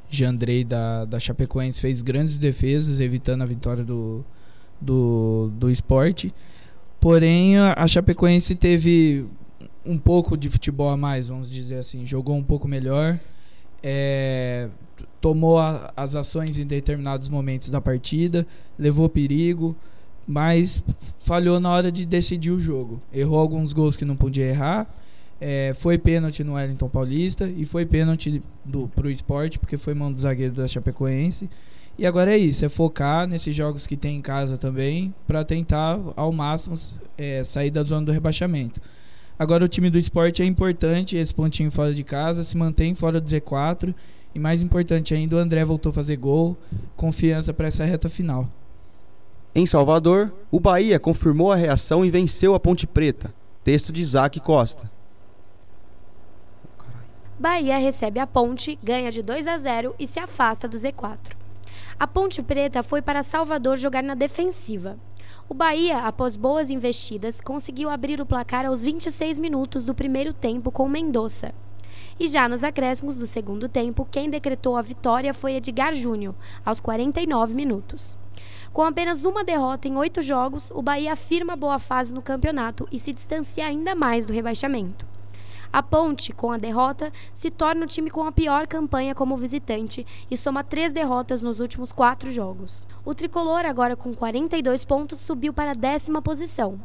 Jandrei 0.10 0.64
da, 0.64 1.04
da 1.04 1.20
Chapecoense 1.20 1.82
fez 1.82 2.02
grandes 2.02 2.40
defesas, 2.40 3.02
evitando 3.02 3.42
a 3.42 3.46
vitória 3.46 3.84
do, 3.84 4.24
do, 4.80 5.52
do 5.56 5.70
esporte. 5.70 6.34
Porém, 6.98 7.58
a 7.60 7.86
Chapecoense 7.88 8.56
teve 8.56 9.28
um 9.86 9.98
pouco 9.98 10.38
de 10.38 10.50
futebol 10.50 10.90
a 10.90 10.98
mais, 10.98 11.28
vamos 11.28 11.50
dizer 11.50 11.78
assim. 11.78 12.06
Jogou 12.06 12.36
um 12.36 12.44
pouco 12.44 12.68
melhor, 12.68 13.20
é, 13.82 14.70
tomou 15.20 15.60
a, 15.60 15.92
as 15.96 16.16
ações 16.16 16.58
em 16.58 16.66
determinados 16.66 17.30
momentos 17.30 17.70
da 17.70 17.82
partida, 17.82 18.46
levou 18.78 19.10
perigo, 19.10 19.76
mas 20.28 20.84
falhou 21.20 21.60
na 21.60 21.72
hora 21.72 21.92
de 21.92 22.06
decidir 22.06 22.52
o 22.52 22.60
jogo. 22.60 23.02
Errou 23.14 23.40
alguns 23.40 23.74
gols 23.74 23.96
que 23.98 24.06
não 24.06 24.16
podia 24.16 24.46
errar 24.46 24.88
é, 25.42 25.74
foi 25.74 25.98
pênalti 25.98 26.44
no 26.44 26.54
Wellington 26.54 26.88
Paulista 26.88 27.50
e 27.50 27.66
foi 27.66 27.84
pênalti 27.84 28.44
do, 28.64 28.88
pro 28.90 29.10
esporte, 29.10 29.58
porque 29.58 29.76
foi 29.76 29.96
mão 29.96 30.14
do 30.14 30.22
zagueiro 30.22 30.54
da 30.54 30.68
Chapecoense. 30.68 31.50
E 31.98 32.06
agora 32.06 32.32
é 32.32 32.38
isso, 32.38 32.64
é 32.64 32.70
focar 32.70 33.28
nesses 33.28 33.56
jogos 33.56 33.88
que 33.88 33.98
tem 33.98 34.18
em 34.18 34.22
casa 34.22 34.56
também, 34.56 35.14
para 35.28 35.44
tentar 35.44 36.00
ao 36.16 36.32
máximo 36.32 36.78
é, 37.18 37.44
sair 37.44 37.72
da 37.72 37.84
zona 37.84 38.06
do 38.06 38.12
rebaixamento. 38.12 38.80
Agora 39.38 39.66
o 39.66 39.68
time 39.68 39.90
do 39.90 39.98
esporte 39.98 40.42
é 40.42 40.46
importante, 40.46 41.18
esse 41.18 41.34
pontinho 41.34 41.72
fora 41.72 41.94
de 41.94 42.04
casa, 42.04 42.44
se 42.44 42.56
mantém 42.56 42.94
fora 42.94 43.20
do 43.20 43.30
Z4. 43.30 43.94
E 44.34 44.40
mais 44.40 44.62
importante 44.62 45.14
ainda, 45.14 45.36
o 45.36 45.40
André 45.40 45.66
voltou 45.66 45.90
a 45.90 45.94
fazer 45.94 46.16
gol, 46.16 46.58
confiança 46.96 47.54
para 47.54 47.68
essa 47.68 47.84
reta 47.84 48.08
final. 48.08 48.48
Em 49.54 49.66
Salvador, 49.66 50.32
o 50.50 50.60
Bahia 50.60 51.00
confirmou 51.00 51.52
a 51.52 51.56
reação 51.56 52.06
e 52.06 52.10
venceu 52.10 52.56
a 52.56 52.60
Ponte 52.60 52.88
Preta. 52.88 53.34
Texto 53.64 53.92
de 53.92 54.02
Isaac 54.02 54.40
Costa. 54.40 54.90
Bahia 57.38 57.78
recebe 57.78 58.20
a 58.20 58.28
Ponte, 58.28 58.78
ganha 58.82 59.12
de 59.12 59.22
2 59.22 59.48
a 59.48 59.58
0 59.58 59.96
e 60.00 60.08
se 60.08 60.20
afasta 60.20 60.68
do 60.68 60.78
Z4. 60.78 61.36
A 62.00 62.08
Ponte 62.08 62.42
Preta 62.42 62.82
foi 62.82 63.02
para 63.02 63.24
Salvador 63.24 63.78
jogar 63.78 64.02
na 64.02 64.16
defensiva. 64.16 64.98
O 65.52 65.54
Bahia, 65.54 66.08
após 66.08 66.38
boas 66.38 66.72
investidas, 66.72 67.42
conseguiu 67.42 67.90
abrir 67.90 68.22
o 68.22 68.26
placar 68.26 68.66
aos 68.66 68.84
26 68.84 69.38
minutos 69.38 69.84
do 69.84 69.94
primeiro 69.94 70.32
tempo 70.32 70.72
com 70.72 70.88
Mendonça. 70.88 71.54
E 72.18 72.26
já 72.26 72.48
nos 72.48 72.64
acréscimos 72.64 73.18
do 73.18 73.28
segundo 73.28 73.68
tempo, 73.68 74.08
quem 74.10 74.30
decretou 74.30 74.78
a 74.78 74.82
vitória 74.82 75.34
foi 75.34 75.56
Edgar 75.56 75.94
Júnior, 75.94 76.36
aos 76.64 76.80
49 76.80 77.54
minutos. 77.54 78.18
Com 78.72 78.84
apenas 78.84 79.26
uma 79.26 79.44
derrota 79.44 79.90
em 79.90 79.98
oito 79.98 80.22
jogos, 80.22 80.72
o 80.72 80.82
Bahia 80.82 81.12
afirma 81.12 81.58
boa 81.58 81.78
fase 81.78 82.14
no 82.14 82.22
campeonato 82.22 82.88
e 82.90 82.98
se 82.98 83.12
distancia 83.12 83.66
ainda 83.66 83.94
mais 83.94 84.26
do 84.26 84.32
rebaixamento. 84.32 85.11
A 85.74 85.82
Ponte, 85.82 86.34
com 86.34 86.52
a 86.52 86.58
derrota, 86.58 87.14
se 87.32 87.50
torna 87.50 87.86
o 87.86 87.88
time 87.88 88.10
com 88.10 88.26
a 88.26 88.32
pior 88.32 88.68
campanha 88.68 89.16
como 89.16 89.38
visitante 89.38 90.06
e 90.30 90.36
soma 90.36 90.66
três 90.66 90.92
derrotas 90.92 91.42
nos 91.42 91.62
últimos 91.62 91.94
quatro 91.94 92.30
jogos. 92.30 92.86
O 93.06 93.16
tricolor, 93.16 93.66
agora 93.66 93.96
com 93.96 94.14
42 94.14 94.84
pontos, 94.84 95.20
subiu 95.20 95.54
para 95.54 95.72
a 95.72 95.74
décima 95.74 96.22
posição. 96.22 96.78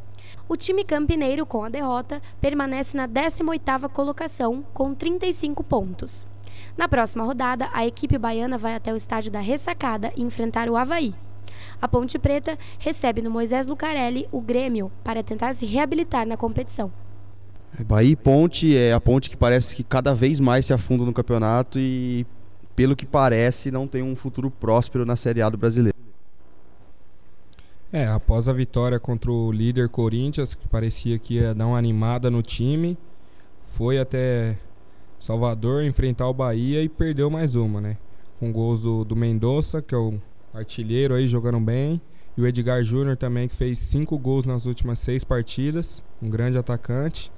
O 0.49 0.57
time 0.57 0.85
campineiro, 0.85 1.45
com 1.45 1.65
a 1.65 1.69
derrota, 1.69 2.23
permanece 2.41 2.97
na 2.97 3.09
18ª 3.09 3.89
colocação, 3.89 4.65
com 4.73 4.95
35 4.95 5.65
pontos. 5.65 6.25
Na 6.77 6.87
próxima 6.87 7.25
rodada, 7.25 7.69
a 7.73 7.85
equipe 7.85 8.17
baiana 8.17 8.57
vai 8.57 8.77
até 8.77 8.93
o 8.93 8.97
estádio 8.97 9.33
da 9.33 9.41
Ressacada 9.41 10.13
enfrentar 10.17 10.69
o 10.69 10.77
Havaí. 10.77 11.13
A 11.83 11.89
Ponte 11.89 12.21
Preta 12.21 12.57
recebe 12.79 13.21
no 13.21 13.33
Moisés 13.33 13.67
Lucarelli 13.67 14.29
o 14.31 14.41
Grêmio 14.41 14.93
para 15.03 15.25
tentar 15.25 15.55
se 15.55 15.67
reabilitar 15.67 16.25
na 16.25 16.37
competição. 16.37 16.93
Bahia 17.85 18.13
e 18.13 18.17
Ponte 18.17 18.77
é 18.77 18.93
a 18.93 19.01
ponte 19.01 19.29
que 19.29 19.37
parece 19.37 19.77
que 19.77 19.85
cada 19.85 20.15
vez 20.15 20.41
mais 20.41 20.67
se 20.67 20.73
afunda 20.73 21.05
no 21.05 21.13
campeonato 21.13 21.79
e, 21.79 22.27
pelo 22.75 22.97
que 22.97 23.05
parece, 23.05 23.71
não 23.71 23.87
tem 23.87 24.03
um 24.03 24.17
futuro 24.17 24.51
próspero 24.51 25.05
na 25.05 25.17
Série 25.17 25.43
A 25.43 25.49
do 25.49 25.59
brasileiro. 25.59 25.97
É, 27.93 28.07
após 28.07 28.49
a 28.49 28.53
vitória 28.53 28.99
contra 28.99 29.31
o 29.31 29.53
líder 29.53 29.89
Corinthians, 29.89 30.55
que 30.55 30.67
parecia 30.67 31.19
que 31.19 31.35
ia 31.35 31.55
dar 31.55 31.67
uma 31.67 31.79
animada 31.79 32.31
no 32.31 32.43
time, 32.43 32.99
foi 33.63 33.99
até 33.99 34.59
Salvador 35.21 35.85
enfrentar 35.85 36.29
o 36.29 36.35
Bahia 36.35 36.83
e 36.83 36.89
perdeu 36.89 37.31
mais 37.31 37.55
uma, 37.55 37.81
né? 37.81 37.97
Com 38.39 38.53
gols 38.53 38.83
do, 38.83 39.05
do 39.05 39.15
Mendonça, 39.15 39.81
que 39.81 39.95
é 39.95 39.99
o 39.99 40.21
artilheiro 40.53 41.15
aí 41.15 41.29
jogando 41.29 41.61
bem, 41.61 42.01
e 42.37 42.41
o 42.43 42.47
Edgar 42.47 42.83
Júnior 42.83 43.17
também, 43.17 43.49
que 43.49 43.55
fez 43.55 43.79
cinco 43.79 44.19
gols 44.19 44.45
nas 44.45 44.67
últimas 44.67 44.99
seis 44.99 45.25
partidas, 45.25 46.03
um 46.21 46.29
grande 46.29 46.59
atacante. 46.59 47.31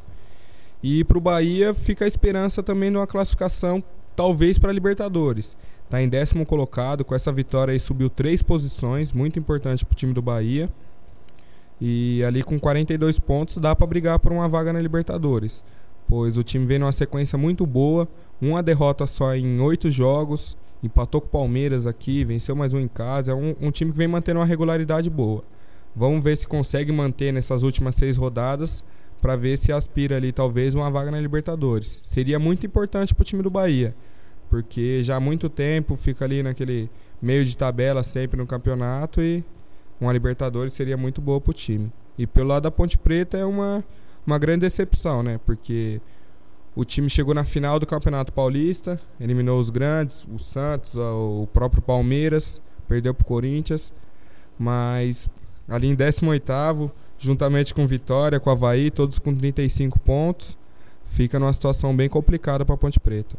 E 0.83 1.03
para 1.05 1.19
o 1.19 1.21
Bahia 1.21 1.75
fica 1.75 2.05
a 2.05 2.09
esperança 2.09 2.63
também 2.63 2.91
numa 2.91 3.07
classificação, 3.07 3.83
talvez 4.15 4.59
para 4.59 4.73
Libertadores. 4.73 5.57
Está 5.85 6.03
em 6.03 6.09
décimo 6.09 6.45
colocado, 6.45 7.05
com 7.05 7.15
essa 7.15 7.33
vitória 7.33 7.73
aí 7.73 7.81
subiu 7.81 8.11
três 8.11 8.43
posições, 8.43 9.13
muito 9.13 9.39
importante 9.39 9.85
para 9.85 9.95
o 9.95 9.97
time 9.97 10.13
do 10.13 10.21
Bahia. 10.23 10.69
E 11.81 12.23
ali 12.25 12.43
com 12.43 12.59
42 12.59 13.19
pontos 13.19 13.57
dá 13.57 13.75
para 13.75 13.87
brigar 13.87 14.19
por 14.19 14.33
uma 14.33 14.49
vaga 14.49 14.73
na 14.73 14.81
Libertadores. 14.81 15.65
Pois 16.09 16.37
o 16.37 16.43
time 16.43 16.65
vem 16.65 16.79
numa 16.79 16.93
sequência 16.93 17.37
muito 17.39 17.67
boa, 17.67 18.09
uma 18.41 18.63
derrota 18.63 19.07
só 19.07 19.35
em 19.35 19.61
oito 19.61 19.91
jogos, 19.91 20.57
empatou 20.83 21.21
com 21.21 21.27
o 21.27 21.31
Palmeiras 21.31 21.87
aqui, 21.87 22.25
venceu 22.25 22.55
mais 22.55 22.73
um 22.73 22.81
em 22.81 22.89
casa. 22.89 23.33
É 23.33 23.35
um, 23.35 23.55
um 23.61 23.71
time 23.71 23.91
que 23.91 23.99
vem 23.99 24.09
mantendo 24.09 24.41
uma 24.41 24.47
regularidade 24.47 25.11
boa. 25.11 25.43
Vamos 25.95 26.23
ver 26.23 26.37
se 26.37 26.47
consegue 26.47 26.93
manter 26.93 27.33
nessas 27.33 27.63
últimas 27.63 27.95
seis 27.95 28.17
rodadas 28.17 28.85
para 29.21 29.37
ver 29.37 29.57
se 29.59 29.73
aspira 29.73 30.17
ali 30.17 30.33
talvez 30.33 30.75
uma 30.75 30.91
vaga 30.91 31.11
na 31.11 31.21
Libertadores. 31.21 32.01
Seria 32.05 32.39
muito 32.39 32.67
importante 32.67 33.15
para 33.15 33.23
o 33.23 33.25
time 33.25 33.43
do 33.43 33.51
Bahia, 33.51 33.95
porque 34.49 35.03
já 35.03 35.17
há 35.17 35.21
muito 35.21 35.49
tempo 35.49 35.97
fica 35.97 36.25
ali 36.25 36.43
naquele 36.43 36.91
meio 37.21 37.45
de 37.45 37.57
tabela 37.57 38.03
sempre 38.03 38.37
no 38.37 38.47
campeonato 38.47 39.21
e 39.21 39.45
uma 40.01 40.13
Libertadores 40.13 40.73
seria 40.73 40.97
muito 40.97 41.21
boa 41.21 41.41
para 41.41 41.51
o 41.51 41.55
time. 41.55 41.93
E 42.17 42.27
pelo 42.27 42.49
lado 42.49 42.65
da 42.65 42.71
Ponte 42.71 42.97
Preta 42.97 43.37
é 43.37 43.45
uma, 43.45 43.85
uma 44.27 44.39
grande 44.39 44.61
decepção, 44.61 45.23
né? 45.23 45.41
Porque 45.45 46.01
o 46.75 46.85
time 46.85 47.11
chegou 47.11 47.35
na 47.35 47.45
final 47.45 47.79
do 47.81 47.87
Campeonato 47.87 48.33
Paulista, 48.33 49.01
eliminou 49.21 49.59
os 49.59 49.71
grandes, 49.71 50.25
o 50.33 50.39
Santos, 50.39 50.95
o 50.95 51.49
próprio 51.53 51.83
Palmeiras, 51.83 52.61
perdeu 52.89 53.13
para 53.13 53.23
o 53.23 53.27
Corinthians, 53.27 53.93
mas 54.59 55.29
ali 55.69 55.89
em 55.89 55.97
18º 55.97 56.91
juntamente 57.19 57.75
com 57.75 57.87
Vitória, 57.87 58.39
com 58.39 58.51
Havaí, 58.51 58.91
todos 58.91 59.19
com 59.19 59.35
35 59.35 59.99
pontos. 59.99 60.57
Fica 61.05 61.39
numa 61.39 61.53
situação 61.53 61.95
bem 61.95 62.09
complicada 62.09 62.65
para 62.65 62.75
a 62.75 62.79
Ponte 62.79 63.01
Preta. 63.01 63.37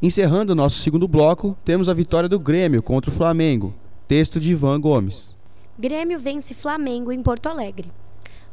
Encerrando 0.00 0.52
o 0.52 0.56
nosso 0.56 0.76
segundo 0.76 1.08
bloco, 1.08 1.56
temos 1.64 1.88
a 1.88 1.94
vitória 1.94 2.28
do 2.28 2.38
Grêmio 2.38 2.82
contra 2.82 3.10
o 3.10 3.14
Flamengo. 3.14 3.74
Texto 4.06 4.38
de 4.38 4.52
Ivan 4.52 4.80
Gomes. 4.80 5.34
Grêmio 5.78 6.18
vence 6.18 6.54
Flamengo 6.54 7.10
em 7.10 7.22
Porto 7.22 7.48
Alegre. 7.48 7.90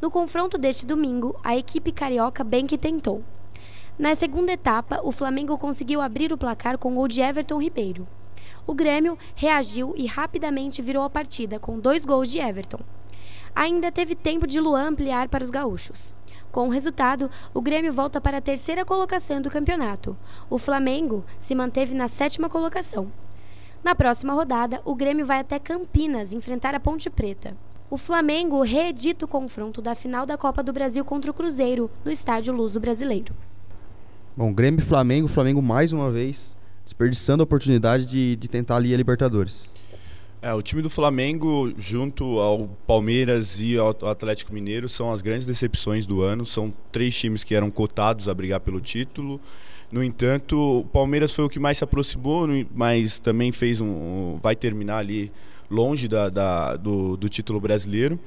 No 0.02 0.10
confronto 0.10 0.58
deste 0.58 0.86
domingo, 0.86 1.36
a 1.44 1.56
equipe 1.56 1.92
carioca 1.92 2.44
bem 2.44 2.66
que 2.66 2.78
tentou. 2.78 3.24
Na 3.98 4.14
segunda 4.14 4.52
etapa, 4.52 5.00
o 5.04 5.12
Flamengo 5.12 5.58
conseguiu 5.58 6.02
abrir 6.02 6.34
o 6.34 6.38
placar 6.38 6.78
com 6.78 6.94
gol 6.96 7.08
de 7.08 7.22
Everton 7.22 7.62
Ribeiro. 7.62 8.08
O 8.68 8.74
Grêmio 8.74 9.18
reagiu 9.36 9.94
e 9.96 10.06
rapidamente 10.06 10.82
virou 10.82 11.04
a 11.04 11.10
partida 11.10 11.60
com 11.60 11.80
dois 11.80 12.04
gols 12.04 12.30
de 12.30 12.40
Everton. 12.40 12.80
Ainda 13.56 13.92
teve 13.92 14.14
tempo 14.14 14.46
de 14.46 14.60
Luan 14.60 14.90
ampliar 14.90 15.30
para 15.30 15.44
os 15.44 15.50
gaúchos. 15.50 16.14
Com 16.52 16.68
o 16.68 16.72
resultado, 16.72 17.30
o 17.54 17.62
Grêmio 17.62 17.94
volta 17.94 18.20
para 18.20 18.38
a 18.38 18.42
terceira 18.42 18.84
colocação 18.84 19.42
do 19.42 19.50
campeonato. 19.50 20.18
O 20.50 20.58
Flamengo 20.58 21.24
se 21.40 21.56
manteve 21.56 21.94
na 21.94 22.08
sétima 22.08 22.50
colocação. 22.50 23.12
Na 23.84 23.96
próxima 23.96 24.34
rodada, 24.34 24.82
o 24.84 24.96
Grêmio 24.96 25.26
vai 25.26 25.40
até 25.40 25.60
Campinas 25.60 26.34
enfrentar 26.34 26.76
a 26.76 26.80
Ponte 26.80 27.10
Preta. 27.10 27.56
O 27.90 27.98
Flamengo 27.98 28.62
reedita 28.62 29.26
o 29.26 29.28
confronto 29.28 29.82
da 29.82 29.96
final 29.96 30.26
da 30.26 30.38
Copa 30.38 30.64
do 30.64 30.74
Brasil 30.74 31.06
contra 31.06 31.32
o 31.32 31.34
Cruzeiro 31.34 31.90
no 32.04 32.12
estádio 32.12 32.54
Luso 32.54 32.80
Brasileiro. 32.80 33.34
Bom, 34.36 34.54
Grêmio 34.54 34.82
e 34.82 34.84
Flamengo, 34.84 35.28
Flamengo 35.28 35.62
mais 35.62 35.94
uma 35.94 36.12
vez 36.12 36.58
desperdiçando 36.86 37.42
a 37.42 37.46
oportunidade 37.46 38.06
de, 38.06 38.36
de 38.36 38.48
tentar 38.48 38.76
ali 38.78 38.94
a 38.94 38.98
Libertadores. 38.98 39.66
É, 40.46 40.54
o 40.54 40.62
time 40.62 40.84
do 40.84 40.92
Flamengo, 40.92 41.74
junto 41.76 42.38
ao 42.38 42.68
Palmeiras 42.86 43.60
e 43.60 43.80
ao 43.80 43.90
Atlético 44.08 44.54
Mineiro, 44.54 44.88
são 44.88 45.12
as 45.12 45.20
grandes 45.20 45.44
decepções 45.44 46.06
do 46.06 46.22
ano. 46.22 46.46
São 46.46 46.72
três 46.92 47.18
times 47.18 47.44
que 47.44 47.56
eram 47.56 47.72
cotados 47.72 48.30
a 48.30 48.34
brigar 48.36 48.60
pelo 48.60 48.80
título. 48.80 49.42
No 49.92 50.04
entanto, 50.04 50.82
o 50.82 50.86
Palmeiras 50.86 51.34
foi 51.34 51.46
o 51.46 51.50
que 51.50 51.58
mais 51.58 51.80
se 51.80 51.84
aproximou, 51.84 52.48
mas 52.76 53.18
também 53.18 53.52
fez 53.52 53.82
um. 53.82 54.38
vai 54.40 54.56
terminar 54.56 55.00
ali 55.00 55.32
longe 55.68 56.08
da, 56.08 56.30
da 56.30 56.76
do, 56.76 57.18
do 57.18 57.28
título 57.28 57.60
brasileiro. 57.60 58.20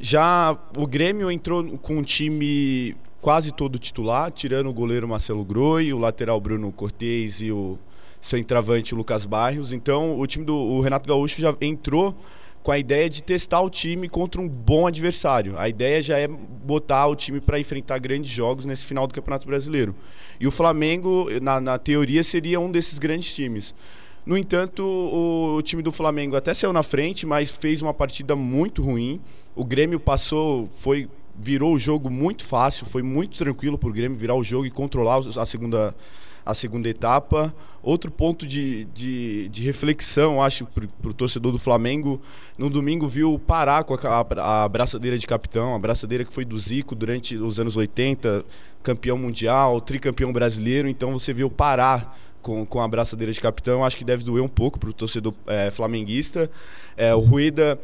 Já 0.00 0.56
o 0.78 0.86
Grêmio 0.86 1.32
entrou 1.32 1.64
com 1.78 1.96
um 1.96 2.02
time 2.04 2.94
quase 3.20 3.50
todo 3.50 3.76
titular, 3.76 4.30
tirando 4.30 4.68
o 4.68 4.72
goleiro 4.72 5.08
Marcelo 5.08 5.44
Groi, 5.44 5.92
o 5.92 5.98
lateral 5.98 6.40
Bruno 6.40 6.70
Cortez 6.70 7.40
e 7.40 7.50
o 7.50 7.76
seu 8.20 8.38
entravante 8.38 8.94
Lucas 8.94 9.24
Barrios. 9.24 9.72
Então, 9.72 10.18
o 10.18 10.26
time 10.26 10.44
do 10.44 10.54
o 10.54 10.80
Renato 10.80 11.08
Gaúcho 11.08 11.40
já 11.40 11.54
entrou 11.60 12.14
com 12.62 12.70
a 12.70 12.78
ideia 12.78 13.08
de 13.08 13.22
testar 13.22 13.60
o 13.62 13.70
time 13.70 14.08
contra 14.08 14.40
um 14.40 14.48
bom 14.48 14.86
adversário. 14.86 15.58
A 15.58 15.68
ideia 15.68 16.02
já 16.02 16.18
é 16.18 16.28
botar 16.28 17.06
o 17.06 17.16
time 17.16 17.40
para 17.40 17.58
enfrentar 17.58 17.98
grandes 17.98 18.30
jogos 18.30 18.66
nesse 18.66 18.84
final 18.84 19.06
do 19.06 19.14
Campeonato 19.14 19.46
Brasileiro. 19.46 19.94
E 20.38 20.46
o 20.46 20.50
Flamengo, 20.50 21.28
na, 21.40 21.60
na 21.60 21.78
teoria, 21.78 22.22
seria 22.22 22.60
um 22.60 22.70
desses 22.70 22.98
grandes 22.98 23.34
times. 23.34 23.74
No 24.26 24.36
entanto, 24.36 24.84
o, 24.84 25.56
o, 25.56 25.62
time 25.62 25.82
do 25.82 25.90
Flamengo 25.90 26.36
até 26.36 26.52
saiu 26.52 26.72
na 26.72 26.82
frente, 26.82 27.24
mas 27.24 27.50
fez 27.50 27.80
uma 27.80 27.94
partida 27.94 28.36
muito 28.36 28.82
ruim. 28.82 29.20
O 29.54 29.64
Grêmio 29.64 29.98
passou, 29.98 30.68
foi 30.80 31.08
virou 31.42 31.72
o 31.72 31.78
jogo 31.78 32.10
muito 32.10 32.44
fácil, 32.44 32.84
foi 32.84 33.02
muito 33.02 33.38
tranquilo 33.38 33.78
para 33.78 33.88
o 33.88 33.92
Grêmio 33.92 34.18
virar 34.18 34.34
o 34.34 34.44
jogo 34.44 34.66
e 34.66 34.70
controlar 34.70 35.20
a 35.38 35.46
segunda, 35.46 35.94
a 36.44 36.54
segunda 36.54 36.88
etapa. 36.88 37.54
Outro 37.82 38.10
ponto 38.10 38.46
de, 38.46 38.84
de, 38.86 39.48
de 39.48 39.62
reflexão, 39.62 40.42
acho, 40.42 40.66
para 40.66 41.10
o 41.10 41.14
torcedor 41.14 41.50
do 41.50 41.58
Flamengo, 41.58 42.20
no 42.58 42.68
domingo 42.68 43.08
viu 43.08 43.38
Pará 43.38 43.82
com 43.82 43.94
a, 43.94 44.26
a, 44.36 44.64
a 44.64 44.68
braçadeira 44.68 45.16
de 45.16 45.26
capitão, 45.26 45.74
a 45.74 45.78
braçadeira 45.78 46.24
que 46.24 46.32
foi 46.32 46.44
do 46.44 46.58
Zico 46.58 46.94
durante 46.94 47.36
os 47.36 47.58
anos 47.58 47.76
80, 47.76 48.44
campeão 48.82 49.16
mundial, 49.16 49.80
tricampeão 49.80 50.30
brasileiro, 50.32 50.88
então 50.88 51.12
você 51.12 51.32
viu 51.32 51.50
Pará 51.50 52.12
com, 52.42 52.66
com 52.66 52.80
a 52.80 52.88
braçadeira 52.88 53.32
de 53.32 53.40
capitão, 53.40 53.82
acho 53.82 53.96
que 53.96 54.04
deve 54.04 54.24
doer 54.24 54.42
um 54.42 54.48
pouco 54.48 54.78
para 54.78 54.90
o 54.90 54.92
torcedor 54.92 55.32
é, 55.46 55.70
flamenguista. 55.70 56.50
É, 56.98 57.14
o 57.14 57.20
Rueda 57.20 57.80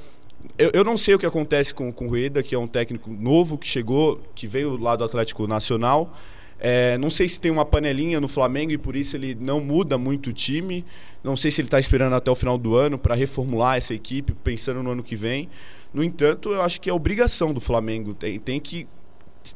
eu, 0.58 0.70
eu 0.72 0.84
não 0.84 0.96
sei 0.96 1.14
o 1.14 1.18
que 1.18 1.26
acontece 1.26 1.74
com, 1.74 1.92
com 1.92 2.06
o 2.06 2.08
Rueda, 2.08 2.42
que 2.42 2.54
é 2.54 2.58
um 2.58 2.66
técnico 2.66 3.10
novo 3.10 3.58
que 3.58 3.66
chegou, 3.66 4.20
que 4.34 4.46
veio 4.46 4.76
lá 4.76 4.96
do 4.96 5.04
Atlético 5.04 5.46
Nacional. 5.46 6.14
É, 6.58 6.96
não 6.98 7.10
sei 7.10 7.28
se 7.28 7.38
tem 7.38 7.50
uma 7.50 7.64
panelinha 7.64 8.20
no 8.20 8.28
Flamengo 8.28 8.72
e 8.72 8.78
por 8.78 8.96
isso 8.96 9.16
ele 9.16 9.36
não 9.38 9.60
muda 9.60 9.98
muito 9.98 10.30
o 10.30 10.32
time. 10.32 10.84
Não 11.22 11.36
sei 11.36 11.50
se 11.50 11.60
ele 11.60 11.66
está 11.66 11.78
esperando 11.78 12.14
até 12.14 12.30
o 12.30 12.34
final 12.34 12.56
do 12.56 12.76
ano 12.76 12.98
para 12.98 13.14
reformular 13.14 13.76
essa 13.76 13.92
equipe, 13.94 14.32
pensando 14.32 14.82
no 14.82 14.90
ano 14.90 15.02
que 15.02 15.16
vem. 15.16 15.48
No 15.92 16.02
entanto, 16.02 16.50
eu 16.50 16.62
acho 16.62 16.80
que 16.80 16.88
é 16.88 16.92
obrigação 16.92 17.52
do 17.52 17.60
Flamengo. 17.60 18.14
Tem, 18.14 18.38
tem 18.38 18.58
que, 18.58 18.86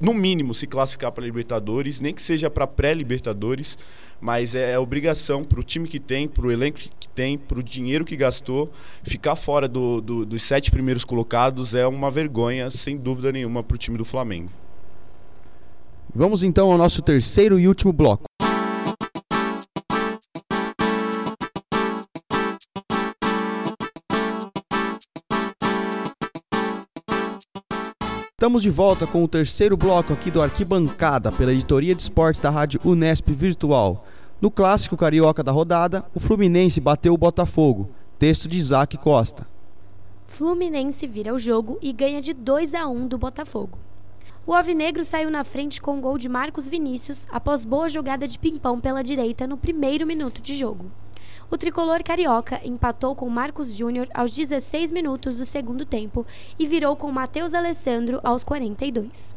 no 0.00 0.12
mínimo, 0.12 0.54
se 0.54 0.66
classificar 0.66 1.12
para 1.12 1.24
Libertadores, 1.24 2.00
nem 2.00 2.14
que 2.14 2.22
seja 2.22 2.50
para 2.50 2.66
pré-Libertadores 2.66 3.78
mas 4.20 4.54
é, 4.54 4.72
é 4.72 4.78
obrigação 4.78 5.42
para 5.42 5.58
o 5.58 5.62
time 5.62 5.88
que 5.88 5.98
tem, 5.98 6.28
para 6.28 6.46
o 6.46 6.52
elenco 6.52 6.78
que 6.78 7.08
tem, 7.08 7.38
para 7.38 7.58
o 7.58 7.62
dinheiro 7.62 8.04
que 8.04 8.16
gastou, 8.16 8.70
ficar 9.02 9.34
fora 9.34 9.66
do, 9.66 10.00
do, 10.00 10.26
dos 10.26 10.42
sete 10.42 10.70
primeiros 10.70 11.04
colocados 11.04 11.74
é 11.74 11.86
uma 11.86 12.10
vergonha, 12.10 12.70
sem 12.70 12.96
dúvida 12.96 13.32
nenhuma, 13.32 13.62
para 13.62 13.74
o 13.74 13.78
time 13.78 13.96
do 13.96 14.04
Flamengo. 14.04 14.50
Vamos 16.14 16.42
então 16.42 16.72
ao 16.72 16.76
nosso 16.76 17.00
terceiro 17.02 17.58
e 17.58 17.68
último 17.68 17.92
bloco. 17.92 18.24
Estamos 28.32 28.62
de 28.62 28.70
volta 28.70 29.06
com 29.06 29.22
o 29.22 29.28
terceiro 29.28 29.76
bloco 29.76 30.12
aqui 30.12 30.30
do 30.30 30.42
Arquibancada, 30.42 31.30
pela 31.30 31.52
editoria 31.52 31.94
de 31.94 32.02
esportes 32.02 32.40
da 32.40 32.50
Rádio 32.50 32.80
Unesp 32.84 33.28
Virtual. 33.28 34.04
No 34.40 34.50
clássico 34.50 34.96
carioca 34.96 35.44
da 35.44 35.52
rodada, 35.52 36.04
o 36.14 36.18
Fluminense 36.18 36.80
bateu 36.80 37.12
o 37.12 37.18
Botafogo. 37.18 37.90
Texto 38.18 38.48
de 38.48 38.56
Isaac 38.56 38.96
Costa. 38.96 39.46
Fluminense 40.26 41.06
vira 41.06 41.34
o 41.34 41.38
jogo 41.38 41.78
e 41.82 41.92
ganha 41.92 42.20
de 42.20 42.32
2 42.32 42.74
a 42.74 42.88
1 42.88 43.08
do 43.08 43.18
Botafogo. 43.18 43.78
O 44.50 44.52
Alvinegro 44.52 45.04
saiu 45.04 45.30
na 45.30 45.44
frente 45.44 45.80
com 45.80 45.96
o 45.96 46.00
gol 46.00 46.18
de 46.18 46.28
Marcos 46.28 46.68
Vinícius 46.68 47.24
após 47.30 47.64
boa 47.64 47.88
jogada 47.88 48.26
de 48.26 48.36
pimpão 48.36 48.80
pela 48.80 49.00
direita 49.00 49.46
no 49.46 49.56
primeiro 49.56 50.04
minuto 50.04 50.42
de 50.42 50.56
jogo. 50.56 50.90
O 51.48 51.56
tricolor 51.56 52.02
carioca 52.02 52.60
empatou 52.64 53.14
com 53.14 53.30
Marcos 53.30 53.72
Júnior 53.72 54.08
aos 54.12 54.32
16 54.32 54.90
minutos 54.90 55.36
do 55.36 55.46
segundo 55.46 55.86
tempo 55.86 56.26
e 56.58 56.66
virou 56.66 56.96
com 56.96 57.12
Matheus 57.12 57.54
Alessandro 57.54 58.18
aos 58.24 58.42
42. 58.42 59.36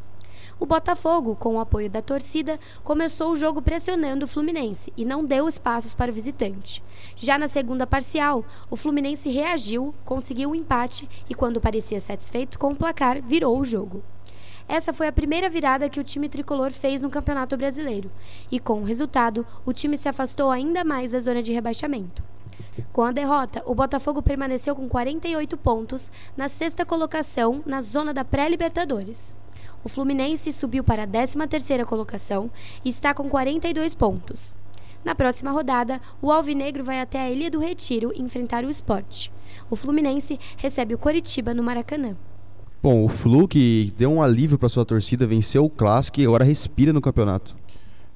O 0.58 0.66
Botafogo, 0.66 1.36
com 1.36 1.54
o 1.54 1.60
apoio 1.60 1.88
da 1.88 2.02
torcida, 2.02 2.58
começou 2.82 3.30
o 3.30 3.36
jogo 3.36 3.62
pressionando 3.62 4.24
o 4.24 4.28
Fluminense 4.28 4.92
e 4.96 5.04
não 5.04 5.24
deu 5.24 5.46
espaços 5.46 5.94
para 5.94 6.10
o 6.10 6.14
visitante. 6.14 6.82
Já 7.14 7.38
na 7.38 7.46
segunda 7.46 7.86
parcial, 7.86 8.44
o 8.68 8.74
Fluminense 8.74 9.30
reagiu, 9.30 9.94
conseguiu 10.04 10.48
o 10.48 10.52
um 10.52 10.56
empate 10.56 11.08
e, 11.30 11.36
quando 11.36 11.60
parecia 11.60 12.00
satisfeito 12.00 12.58
com 12.58 12.72
o 12.72 12.76
placar, 12.76 13.22
virou 13.22 13.60
o 13.60 13.64
jogo. 13.64 14.02
Essa 14.68 14.92
foi 14.92 15.06
a 15.06 15.12
primeira 15.12 15.48
virada 15.48 15.88
que 15.88 16.00
o 16.00 16.04
time 16.04 16.28
tricolor 16.28 16.70
fez 16.70 17.02
no 17.02 17.10
Campeonato 17.10 17.56
Brasileiro, 17.56 18.10
e 18.50 18.58
com 18.58 18.80
o 18.80 18.84
resultado, 18.84 19.46
o 19.64 19.72
time 19.72 19.96
se 19.96 20.08
afastou 20.08 20.50
ainda 20.50 20.84
mais 20.84 21.12
da 21.12 21.18
zona 21.18 21.42
de 21.42 21.52
rebaixamento. 21.52 22.22
Com 22.92 23.02
a 23.02 23.12
derrota, 23.12 23.62
o 23.66 23.74
Botafogo 23.74 24.22
permaneceu 24.22 24.74
com 24.74 24.88
48 24.88 25.56
pontos 25.56 26.10
na 26.36 26.48
sexta 26.48 26.84
colocação 26.84 27.62
na 27.66 27.80
zona 27.80 28.12
da 28.12 28.24
pré-Libertadores. 28.24 29.34
O 29.84 29.88
Fluminense 29.88 30.50
subiu 30.50 30.82
para 30.82 31.04
a 31.04 31.06
13ª 31.06 31.84
colocação 31.84 32.50
e 32.84 32.88
está 32.88 33.12
com 33.12 33.28
42 33.28 33.94
pontos. 33.94 34.54
Na 35.04 35.14
próxima 35.14 35.50
rodada, 35.50 36.00
o 36.22 36.32
Alvinegro 36.32 36.82
vai 36.82 37.00
até 37.00 37.20
a 37.20 37.30
Ilha 37.30 37.50
do 37.50 37.58
Retiro 37.58 38.10
enfrentar 38.16 38.64
o 38.64 38.70
Esporte. 38.70 39.30
O 39.68 39.76
Fluminense 39.76 40.40
recebe 40.56 40.94
o 40.94 40.98
Coritiba 40.98 41.52
no 41.52 41.62
Maracanã. 41.62 42.16
Bom, 42.84 43.02
o 43.02 43.08
Flu, 43.08 43.48
que 43.48 43.90
deu 43.96 44.12
um 44.12 44.22
alívio 44.22 44.58
para 44.58 44.68
sua 44.68 44.84
torcida, 44.84 45.26
venceu 45.26 45.64
o 45.64 45.70
clássico 45.70 46.20
e 46.20 46.26
agora 46.26 46.44
respira 46.44 46.92
no 46.92 47.00
campeonato. 47.00 47.56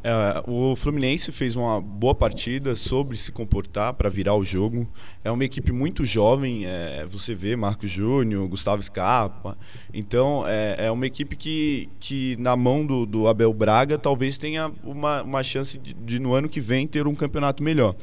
É, 0.05 0.43
o 0.47 0.77
Fluminense 0.77 1.33
fez 1.33 1.57
uma 1.57 1.81
boa 1.81 2.15
partida, 2.15 2.77
sobre 2.77 3.17
se 3.17 3.33
comportar 3.33 3.95
para 3.95 4.11
virar 4.11 4.35
o 4.35 4.45
jogo. 4.45 4.87
É 5.25 5.31
uma 5.31 5.43
equipe 5.43 5.73
muito 5.73 6.05
jovem, 6.05 6.67
é, 6.67 7.07
você 7.11 7.35
vê 7.35 7.57
Marcos 7.57 7.91
Júnior, 7.91 8.47
Gustavo 8.47 8.83
Scarpa. 8.83 9.57
Então, 9.91 10.45
é, 10.47 10.85
é, 10.85 10.91
uma 10.91 11.07
equipe 11.07 11.35
que, 11.35 11.89
que 11.99 12.37
na 12.37 12.55
mão 12.55 12.85
do, 12.85 13.07
do 13.07 13.27
Abel 13.27 13.55
Braga, 13.55 13.97
talvez 13.97 14.37
tenha 14.37 14.71
uma, 14.85 15.23
uma 15.23 15.43
chance 15.43 15.79
de, 15.79 15.95
de, 15.95 16.19
no 16.19 16.35
ano 16.35 16.47
que 16.47 16.61
vem, 16.61 16.87
ter 16.87 17.07
um 17.07 17.15
campeonato 17.15 17.63
melhor. 17.63 17.97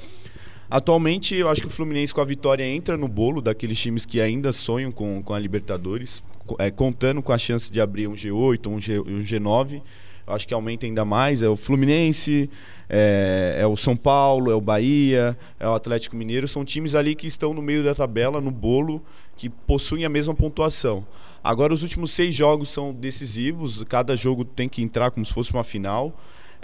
Atualmente, 0.70 1.36
eu 1.36 1.48
acho 1.48 1.62
que 1.62 1.68
o 1.68 1.70
Fluminense 1.70 2.14
com 2.14 2.22
a 2.22 2.26
vitória 2.26 2.64
entra 2.64 2.98
no 2.98 3.08
bolo 3.08 3.42
daqueles 3.42 3.80
times 3.80 4.06
que 4.06 4.20
ainda 4.20 4.52
sonham 4.52 4.92
com, 4.92 5.22
com 5.22 5.34
a 5.34 5.40
Libertadores 5.40 6.24
é, 6.60 6.70
contando 6.70 7.22
com 7.22 7.32
a 7.32 7.38
chance 7.38 7.72
de 7.72 7.82
abrir 7.82 8.08
um 8.08 8.14
G8, 8.14 8.68
um, 8.68 8.80
G, 8.80 9.00
um 9.00 9.20
G9, 9.20 9.82
acho 10.28 10.48
que 10.48 10.54
aumenta 10.54 10.86
ainda 10.86 11.04
mais. 11.04 11.42
É 11.42 11.48
o 11.48 11.56
Fluminense, 11.56 12.50
é, 12.90 13.58
é, 13.60 13.68
o 13.68 13.76
São 13.76 13.96
Paulo, 13.96 14.52
é 14.52 14.56
o 14.56 14.62
Bahia, 14.62 15.38
é 15.60 15.68
o 15.68 15.74
Atlético 15.74 16.16
Mineiro. 16.16 16.48
São 16.48 16.64
times 16.64 16.96
ali 16.96 17.16
que 17.16 17.28
estão 17.28 17.54
no 17.54 17.62
meio 17.62 17.84
da 17.84 17.96
tabela, 17.96 18.40
no 18.40 18.52
bolo, 18.52 19.02
que 19.36 19.50
possuem 19.50 20.06
a 20.06 20.10
mesma 20.10 20.34
pontuação. 20.34 21.06
Agora, 21.44 21.74
os 21.74 21.84
últimos 21.84 22.12
seis 22.12 22.34
jogos 22.34 22.70
são 22.70 22.94
decisivos, 22.94 23.84
cada 23.84 24.16
jogo 24.16 24.44
tem 24.44 24.68
que 24.68 24.82
entrar 24.82 25.12
como 25.12 25.26
se 25.26 25.34
fosse 25.34 25.52
uma 25.54 25.64
final. 25.64 26.14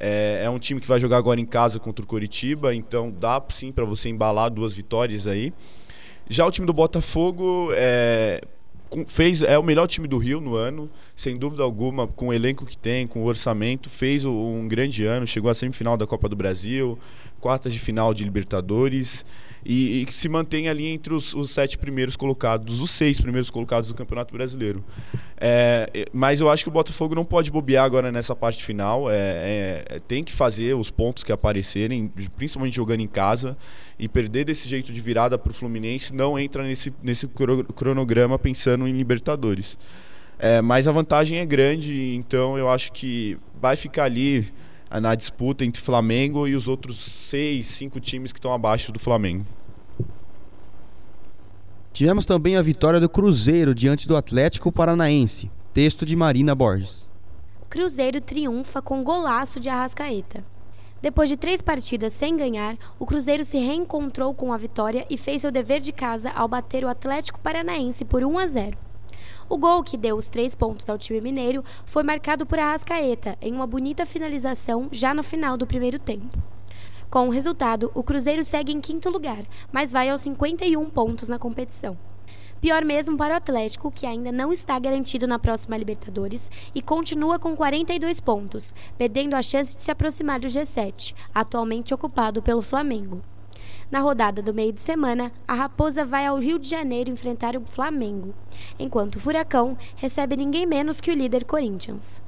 É, 0.04 0.42
é 0.46 0.50
um 0.50 0.58
time 0.58 0.82
que 0.82 0.88
vai 0.88 1.00
jogar 1.00 1.18
agora 1.18 1.40
em 1.40 1.46
casa 1.46 1.80
contra 1.80 2.04
o 2.04 2.08
Coritiba, 2.08 2.74
então 2.74 3.12
dá 3.12 3.40
sim 3.50 3.72
para 3.72 3.86
você 3.86 4.10
embalar 4.10 4.50
duas 4.50 4.74
vitórias 4.74 5.28
aí. 5.28 5.54
Já 6.28 6.44
o 6.44 6.50
time 6.50 6.66
do 6.66 6.74
Botafogo, 6.74 7.70
é, 7.74 8.42
fez 9.06 9.44
é 9.44 9.60
o 9.60 9.64
melhor 9.64 9.86
time 9.86 10.08
do 10.08 10.18
Rio 10.18 10.42
no 10.42 10.56
ano, 10.56 10.90
sem 11.16 11.38
dúvida 11.38 11.62
alguma, 11.62 12.08
com 12.08 12.30
o 12.30 12.34
elenco 12.34 12.66
que 12.66 12.76
tem, 12.76 13.06
com 13.06 13.22
o 13.22 13.26
orçamento, 13.26 13.92
fez 13.92 14.26
um 14.26 14.68
grande 14.68 15.06
ano, 15.06 15.28
chegou 15.28 15.52
à 15.52 15.54
semifinal 15.54 15.96
da 15.96 16.08
Copa 16.08 16.28
do 16.28 16.36
Brasil, 16.36 16.98
quartas 17.40 17.72
de 17.72 17.78
final 17.78 18.12
de 18.12 18.24
Libertadores 18.24 19.24
e, 19.66 20.06
que 20.06 20.14
se 20.14 20.28
mantém 20.28 20.68
ali 20.68 20.88
entre 20.88 21.14
os, 21.14 21.34
os 21.34 21.52
sete 21.52 21.78
primeiros 21.78 22.16
colocados, 22.16 22.82
os 22.82 22.92
seis 22.92 23.20
primeiros 23.20 23.50
colocados 23.50 23.90
do 23.90 23.96
Campeonato 23.96 24.34
Brasileiro. 24.34 24.84
É, 25.38 26.08
mas 26.14 26.40
eu 26.40 26.50
acho 26.50 26.64
que 26.64 26.70
o 26.70 26.72
Botafogo 26.72 27.16
não 27.16 27.26
pode 27.26 27.52
bobear 27.52 27.86
agora 27.86 28.12
nessa 28.12 28.36
parte 28.36 28.64
final. 28.64 29.10
É, 29.10 29.16
é, 29.16 29.86
é, 29.90 30.00
tem 30.00 30.24
que 30.24 30.32
fazer 30.32 30.76
os 30.76 30.92
pontos 30.92 31.24
que 31.24 31.32
aparecerem, 31.32 32.12
principalmente 32.36 32.76
jogando 32.76 33.02
em 33.02 33.08
casa. 33.08 33.58
E 34.00 34.08
perder 34.08 34.46
desse 34.46 34.68
jeito 34.68 34.92
de 34.92 35.00
virada 35.00 35.38
para 35.38 35.52
o 35.52 35.54
Fluminense 35.54 36.14
não 36.14 36.40
entra 36.40 36.64
nesse, 36.64 36.92
nesse 37.04 37.28
cro- 37.28 37.64
cronograma 37.66 38.40
pensando 38.40 38.88
em 38.88 38.98
Libertadores. 38.98 39.78
É, 40.40 40.60
mas 40.60 40.88
a 40.88 40.92
vantagem 40.92 41.38
é 41.38 41.46
grande, 41.46 42.16
então 42.16 42.58
eu 42.58 42.68
acho 42.68 42.92
que 42.92 43.38
vai 43.62 43.76
ficar 43.76 44.06
ali 44.06 44.48
na 45.00 45.16
disputa 45.16 45.64
entre 45.64 45.82
Flamengo 45.82 46.48
e 46.48 46.56
os 46.56 46.68
outros 46.68 46.98
seis, 47.00 47.68
cinco 47.68 48.00
times 48.00 48.32
que 48.34 48.40
estão 48.40 48.54
abaixo 48.54 48.92
do 48.92 49.00
Flamengo. 49.00 49.46
Tivemos 51.94 52.26
também 52.26 52.56
a 52.56 52.62
vitória 52.62 53.00
do 53.00 53.10
Cruzeiro 53.10 53.76
diante 53.76 54.08
do 54.08 54.16
Atlético 54.16 54.72
Paranaense. 54.72 55.52
Texto 55.74 56.06
de 56.06 56.16
Marina 56.16 56.54
Borges. 56.56 57.10
Cruzeiro 57.70 58.20
triunfa 58.20 58.82
com 58.82 59.04
golaço 59.04 59.60
de 59.60 59.70
Arrascaeta. 59.70 60.44
Depois 61.02 61.30
de 61.30 61.38
três 61.38 61.62
partidas 61.62 62.14
sem 62.14 62.38
ganhar, 62.38 62.78
o 63.00 63.06
Cruzeiro 63.06 63.44
se 63.44 63.58
reencontrou 63.58 64.34
com 64.34 64.54
a 64.54 64.58
vitória 64.58 65.06
e 65.10 65.18
fez 65.18 65.42
seu 65.42 65.52
dever 65.52 65.80
de 65.80 65.92
casa 65.92 66.30
ao 66.32 66.48
bater 66.48 66.84
o 66.84 66.90
Atlético 66.90 67.40
Paranaense 67.40 68.06
por 68.06 68.24
1 68.24 68.38
a 68.38 68.48
0. 68.48 68.91
O 69.52 69.58
gol 69.58 69.84
que 69.84 69.98
deu 69.98 70.16
os 70.16 70.30
três 70.30 70.56
pontos 70.56 70.90
ao 70.90 70.98
time 70.98 71.20
mineiro 71.20 71.62
foi 71.86 72.04
marcado 72.04 72.46
por 72.46 72.58
Arrascaeta 72.58 73.38
em 73.42 73.54
uma 73.54 73.68
bonita 73.68 74.06
finalização 74.06 74.88
já 74.94 75.14
no 75.14 75.22
final 75.22 75.58
do 75.58 75.68
primeiro 75.68 76.00
tempo. 76.00 76.40
Com 77.10 77.28
o 77.28 77.32
resultado, 77.32 77.92
o 77.94 78.02
Cruzeiro 78.02 78.46
segue 78.46 78.72
em 78.72 78.80
quinto 78.80 79.10
lugar, 79.10 79.44
mas 79.70 79.92
vai 79.92 80.08
aos 80.08 80.22
51 80.22 80.90
pontos 80.92 81.28
na 81.28 81.38
competição. 81.38 81.98
Pior 82.62 82.86
mesmo 82.86 83.18
para 83.18 83.34
o 83.34 83.38
Atlético, 83.38 83.92
que 83.92 84.06
ainda 84.06 84.32
não 84.32 84.54
está 84.54 84.80
garantido 84.80 85.28
na 85.28 85.38
próxima 85.38 85.78
Libertadores 85.78 86.50
e 86.74 86.82
continua 86.82 87.38
com 87.38 87.54
42 87.54 88.22
pontos, 88.22 88.74
perdendo 88.98 89.36
a 89.36 89.42
chance 89.42 89.76
de 89.76 89.82
se 89.82 89.92
aproximar 89.92 90.40
do 90.40 90.48
G7, 90.48 91.14
atualmente 91.36 91.94
ocupado 91.94 92.42
pelo 92.42 92.62
Flamengo. 92.62 93.22
Na 93.92 94.00
rodada 94.00 94.42
do 94.42 94.54
meio 94.54 94.72
de 94.72 94.80
semana, 94.80 95.34
a 95.46 95.54
Raposa 95.54 96.06
vai 96.06 96.26
ao 96.26 96.40
Rio 96.40 96.58
de 96.58 96.70
Janeiro 96.70 97.12
enfrentar 97.12 97.58
o 97.58 97.66
Flamengo, 97.66 98.34
enquanto 98.80 99.18
o 99.18 99.20
Furacão 99.20 99.78
recebe 99.98 100.38
ninguém 100.38 100.66
menos 100.66 101.02
que 101.02 101.12
o 101.12 101.14
líder 101.14 101.44
Corinthians. 101.44 102.22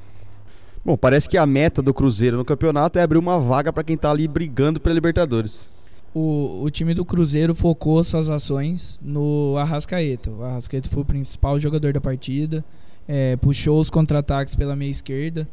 Bom, 0.84 0.97
parece 0.97 1.30
que 1.30 1.38
a 1.38 1.45
meta 1.45 1.82
do 1.82 1.93
Cruzeiro 1.93 2.36
no 2.36 2.43
campeonato 2.43 2.99
é 2.99 3.02
abrir 3.02 3.17
uma 3.17 3.39
vaga 3.39 3.71
para 3.71 3.86
quem 3.86 3.95
tá 3.95 4.12
ali 4.12 4.28
brigando 4.28 4.82
pela 4.82 4.93
Libertadores. 4.93 5.69
O, 6.13 6.63
o 6.63 6.69
time 6.69 6.93
do 6.93 7.06
Cruzeiro 7.06 7.56
focou 7.56 8.04
suas 8.04 8.30
ações 8.30 8.99
no 9.02 9.56
Arrascaeta. 9.58 10.30
O 10.32 10.43
Arrascaeta 10.43 10.89
foi 10.89 11.04
o 11.04 11.06
principal 11.06 11.58
jogador 11.62 11.93
da 11.93 12.02
partida, 12.02 12.65
é, 13.08 13.38
puxou 13.38 13.80
os 13.80 13.89
contra-ataques 13.89 14.54
pela 14.54 14.76
meia 14.76 14.91
esquerda, 14.91 15.47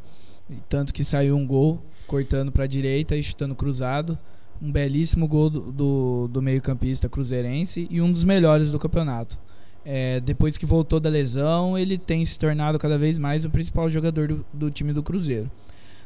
tanto 0.67 0.93
que 0.93 1.05
saiu 1.05 1.37
um 1.37 1.47
gol 1.47 1.81
cortando 2.05 2.51
para 2.51 2.65
a 2.65 2.67
direita 2.67 3.15
e 3.15 3.23
chutando 3.23 3.55
cruzado. 3.55 4.19
Um 4.61 4.71
belíssimo 4.71 5.27
gol 5.27 5.49
do, 5.49 5.71
do, 5.71 6.27
do 6.27 6.41
meio-campista 6.41 7.09
cruzeirense 7.09 7.87
e 7.89 8.01
um 8.01 8.11
dos 8.11 8.23
melhores 8.23 8.71
do 8.71 8.77
campeonato. 8.77 9.39
É, 9.83 10.19
depois 10.19 10.57
que 10.57 10.65
voltou 10.65 10.99
da 10.99 11.09
lesão, 11.09 11.77
ele 11.77 11.97
tem 11.97 12.23
se 12.23 12.37
tornado 12.37 12.77
cada 12.77 12.97
vez 12.97 13.17
mais 13.17 13.43
o 13.45 13.49
principal 13.49 13.89
jogador 13.89 14.27
do, 14.27 14.45
do 14.53 14.69
time 14.69 14.93
do 14.93 15.01
Cruzeiro. 15.01 15.49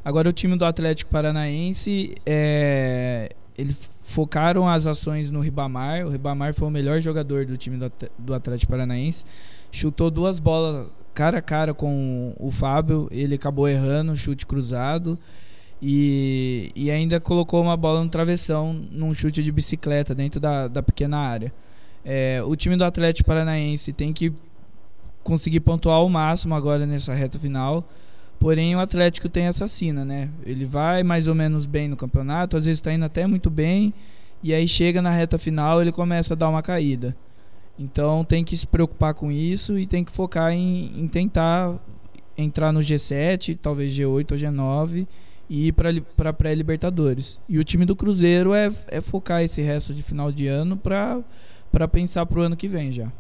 Agora, 0.04 0.30
o 0.30 0.34
time 0.34 0.56
do 0.56 0.64
Atlético 0.64 1.12
Paranaense, 1.12 2.16
é, 2.26 3.32
eles 3.58 3.76
focaram 4.04 4.68
as 4.70 4.86
ações 4.86 5.32
no 5.32 5.42
Ribamar. 5.42 6.06
O 6.06 6.10
Ribamar 6.10 6.54
foi 6.54 6.68
o 6.68 6.72
melhor 6.72 7.02
jogador 7.02 7.46
do 7.46 7.58
time 7.58 7.78
do, 7.78 7.92
do 8.18 8.34
Atlético 8.34 8.72
Paranaense. 8.72 9.26
Chutou 9.72 10.10
duas 10.10 10.40
bolas 10.40 10.88
cara 11.14 11.40
a 11.40 11.42
cara 11.42 11.74
com 11.74 12.34
o 12.38 12.52
Fábio. 12.52 13.08
Ele 13.10 13.36
acabou 13.36 13.68
errando, 13.68 14.16
chute 14.16 14.46
cruzado. 14.46 15.18
E, 15.82 16.72
e 16.76 16.90
ainda 16.90 17.20
colocou 17.20 17.62
uma 17.62 17.76
bola 17.76 18.04
no 18.04 18.10
travessão 18.10 18.74
num 18.74 19.14
chute 19.14 19.44
de 19.44 19.52
bicicleta 19.52 20.16
dentro 20.16 20.40
da, 20.40 20.68
da 20.68 20.82
pequena 20.82 21.18
área. 21.18 21.54
É, 22.04 22.42
o 22.46 22.56
time 22.56 22.78
do 22.78 22.86
Atlético 22.86 23.28
Paranaense 23.28 23.92
tem 23.92 24.14
que 24.14 24.32
conseguir 25.24 25.60
pontuar 25.60 25.98
ao 25.98 26.08
máximo 26.08 26.56
agora 26.56 26.86
nessa 26.86 27.14
reta 27.14 27.38
final. 27.40 27.88
Porém, 28.40 28.76
o 28.76 28.80
Atlético 28.80 29.28
tem 29.28 29.46
essa 29.46 29.68
sina, 29.68 30.06
né? 30.06 30.30
Ele 30.46 30.66
vai 30.66 31.04
mais 31.04 31.28
ou 31.28 31.34
menos 31.34 31.66
bem 31.66 31.88
no 31.88 31.96
campeonato, 31.96 32.58
às 32.58 32.66
vezes 32.66 32.80
está 32.80 32.94
indo 32.94 33.06
até 33.06 33.26
muito 33.26 33.50
bem, 33.50 33.94
e 34.44 34.54
aí 34.54 34.68
chega 34.68 35.02
na 35.02 35.10
reta 35.10 35.38
final 35.38 35.82
ele 35.82 35.92
começa 35.92 36.34
a 36.34 36.38
dar 36.38 36.50
uma 36.50 36.62
caída. 36.62 37.16
Então 37.78 38.24
tem 38.24 38.44
que 38.44 38.56
se 38.56 38.68
preocupar 38.68 39.14
com 39.14 39.32
isso 39.32 39.80
e 39.80 39.88
tem 39.88 40.04
que 40.04 40.12
focar 40.12 40.52
em, 40.52 40.92
em 41.00 41.08
tentar 41.08 41.76
entrar 42.38 42.72
no 42.72 42.82
G7, 42.82 43.58
talvez 43.62 43.94
G8 43.94 44.32
ou 44.32 44.38
G9 44.38 45.08
e 45.50 45.68
ir 45.68 45.74
para 46.16 46.34
pré-Libertadores. 46.34 47.40
E 47.48 47.60
o 47.60 47.64
time 47.64 47.86
do 47.86 47.96
Cruzeiro 47.96 48.54
é, 48.54 48.72
é 48.88 49.02
focar 49.02 49.42
esse 49.42 49.62
resto 49.62 49.94
de 49.94 50.02
final 50.02 50.32
de 50.32 50.48
ano 50.48 50.78
para 50.78 51.88
pensar 51.88 52.26
para 52.26 52.40
o 52.40 52.44
ano 52.44 52.56
que 52.56 52.68
vem 52.68 52.92
já. 52.92 53.12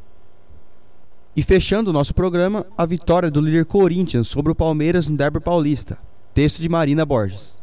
E 1.36 1.44
fechando 1.44 1.90
o 1.90 1.94
nosso 1.94 2.14
programa, 2.14 2.66
a 2.78 2.86
vitória 2.86 3.30
do 3.30 3.42
líder 3.42 3.66
Corinthians 3.66 4.28
sobre 4.28 4.52
o 4.52 4.56
Palmeiras 4.56 5.10
no 5.10 5.18
Derby 5.18 5.40
Paulista. 5.40 5.98
Texto 6.34 6.62
de 6.62 6.70
Marina 6.70 7.06
Borges. 7.06 7.56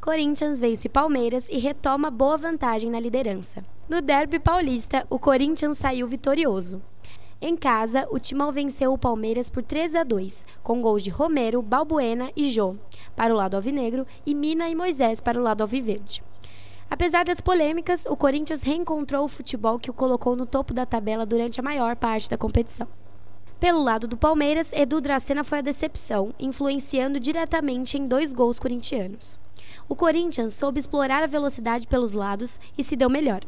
Corinthians 0.00 0.60
vence 0.60 0.88
Palmeiras 0.88 1.48
e 1.48 1.58
retoma 1.58 2.10
boa 2.10 2.36
vantagem 2.36 2.90
na 2.90 3.00
liderança. 3.00 3.64
No 3.88 4.02
derby 4.02 4.38
paulista, 4.38 5.06
o 5.08 5.18
Corinthians 5.18 5.78
saiu 5.78 6.06
vitorioso. 6.06 6.82
Em 7.46 7.58
casa, 7.58 8.08
o 8.10 8.18
Timão 8.18 8.50
venceu 8.50 8.90
o 8.90 8.96
Palmeiras 8.96 9.50
por 9.50 9.62
3 9.62 9.96
a 9.96 10.02
2, 10.02 10.46
com 10.62 10.80
gols 10.80 11.04
de 11.04 11.10
Romero, 11.10 11.60
Balbuena 11.60 12.30
e 12.34 12.48
Jô, 12.48 12.74
para 13.14 13.34
o 13.34 13.36
lado 13.36 13.54
alvinegro, 13.54 14.06
e 14.24 14.34
Mina 14.34 14.66
e 14.70 14.74
Moisés 14.74 15.20
para 15.20 15.38
o 15.38 15.42
lado 15.42 15.60
alviverde. 15.60 16.22
Apesar 16.88 17.26
das 17.26 17.42
polêmicas, 17.42 18.06
o 18.06 18.16
Corinthians 18.16 18.62
reencontrou 18.62 19.26
o 19.26 19.28
futebol 19.28 19.78
que 19.78 19.90
o 19.90 19.92
colocou 19.92 20.34
no 20.34 20.46
topo 20.46 20.72
da 20.72 20.86
tabela 20.86 21.26
durante 21.26 21.60
a 21.60 21.62
maior 21.62 21.96
parte 21.96 22.30
da 22.30 22.38
competição. 22.38 22.88
Pelo 23.60 23.82
lado 23.82 24.08
do 24.08 24.16
Palmeiras, 24.16 24.72
Edu 24.72 24.98
Dracena 25.02 25.44
foi 25.44 25.58
a 25.58 25.60
decepção, 25.60 26.32
influenciando 26.40 27.20
diretamente 27.20 27.98
em 27.98 28.06
dois 28.06 28.32
gols 28.32 28.58
corintianos. 28.58 29.38
O 29.86 29.94
Corinthians 29.94 30.54
soube 30.54 30.80
explorar 30.80 31.22
a 31.22 31.26
velocidade 31.26 31.86
pelos 31.86 32.14
lados 32.14 32.58
e 32.78 32.82
se 32.82 32.96
deu 32.96 33.10
melhor. 33.10 33.42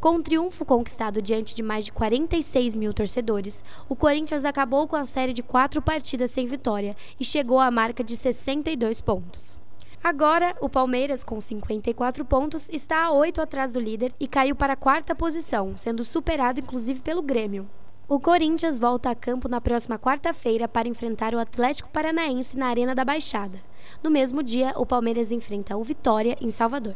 Com 0.00 0.16
um 0.16 0.22
triunfo 0.22 0.64
conquistado 0.64 1.22
diante 1.22 1.54
de 1.54 1.62
mais 1.62 1.86
de 1.86 1.92
46 1.92 2.76
mil 2.76 2.92
torcedores, 2.92 3.64
o 3.88 3.96
Corinthians 3.96 4.44
acabou 4.44 4.86
com 4.86 4.94
a 4.94 5.06
série 5.06 5.32
de 5.32 5.42
quatro 5.42 5.80
partidas 5.80 6.30
sem 6.30 6.46
vitória 6.46 6.94
e 7.18 7.24
chegou 7.24 7.58
à 7.58 7.70
marca 7.70 8.04
de 8.04 8.14
62 8.14 9.00
pontos. 9.00 9.58
Agora, 10.04 10.54
o 10.60 10.68
Palmeiras, 10.68 11.24
com 11.24 11.40
54 11.40 12.24
pontos, 12.24 12.68
está 12.70 13.06
a 13.06 13.12
8 13.12 13.40
atrás 13.40 13.72
do 13.72 13.80
líder 13.80 14.12
e 14.20 14.28
caiu 14.28 14.54
para 14.54 14.74
a 14.74 14.76
quarta 14.76 15.14
posição, 15.14 15.76
sendo 15.76 16.04
superado 16.04 16.60
inclusive 16.60 17.00
pelo 17.00 17.22
Grêmio. 17.22 17.68
O 18.06 18.20
Corinthians 18.20 18.78
volta 18.78 19.10
a 19.10 19.14
campo 19.16 19.48
na 19.48 19.60
próxima 19.60 19.98
quarta-feira 19.98 20.68
para 20.68 20.86
enfrentar 20.86 21.34
o 21.34 21.40
Atlético 21.40 21.88
Paranaense 21.88 22.56
na 22.56 22.68
Arena 22.68 22.94
da 22.94 23.04
Baixada. 23.04 23.60
No 24.00 24.10
mesmo 24.10 24.42
dia, 24.42 24.74
o 24.76 24.86
Palmeiras 24.86 25.32
enfrenta 25.32 25.76
o 25.76 25.82
Vitória 25.82 26.36
em 26.40 26.50
Salvador. 26.50 26.94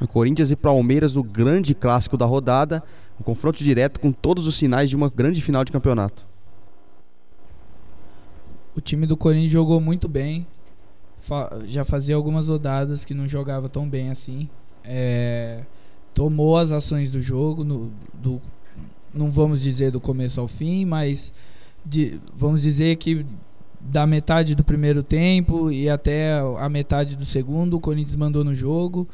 O 0.00 0.08
Corinthians 0.08 0.50
e 0.50 0.56
Palmeiras 0.56 1.14
no 1.14 1.22
grande 1.22 1.74
clássico 1.74 2.16
da 2.16 2.24
rodada, 2.24 2.82
um 3.20 3.22
confronto 3.22 3.62
direto 3.62 4.00
com 4.00 4.10
todos 4.10 4.46
os 4.46 4.54
sinais 4.54 4.88
de 4.88 4.96
uma 4.96 5.10
grande 5.10 5.40
final 5.42 5.64
de 5.64 5.70
campeonato. 5.70 6.26
O 8.74 8.80
time 8.80 9.06
do 9.06 9.16
Corinthians 9.16 9.50
jogou 9.50 9.80
muito 9.80 10.08
bem. 10.08 10.46
Já 11.66 11.84
fazia 11.84 12.16
algumas 12.16 12.48
rodadas 12.48 13.04
que 13.04 13.12
não 13.12 13.28
jogava 13.28 13.68
tão 13.68 13.86
bem 13.86 14.10
assim. 14.10 14.48
É, 14.82 15.64
tomou 16.14 16.56
as 16.56 16.72
ações 16.72 17.10
do 17.10 17.20
jogo, 17.20 17.62
no, 17.62 17.90
do, 18.14 18.40
não 19.12 19.30
vamos 19.30 19.60
dizer 19.60 19.90
do 19.90 20.00
começo 20.00 20.40
ao 20.40 20.48
fim, 20.48 20.84
mas 20.86 21.32
de, 21.84 22.18
vamos 22.34 22.62
dizer 22.62 22.96
que 22.96 23.26
da 23.80 24.06
metade 24.06 24.54
do 24.54 24.62
primeiro 24.62 25.02
tempo 25.02 25.70
e 25.70 25.88
até 25.88 26.38
a 26.58 26.68
metade 26.68 27.16
do 27.16 27.24
segundo, 27.24 27.76
o 27.76 27.80
Corinthians 27.80 28.16
mandou 28.16 28.44
no 28.44 28.54
jogo. 28.54 29.06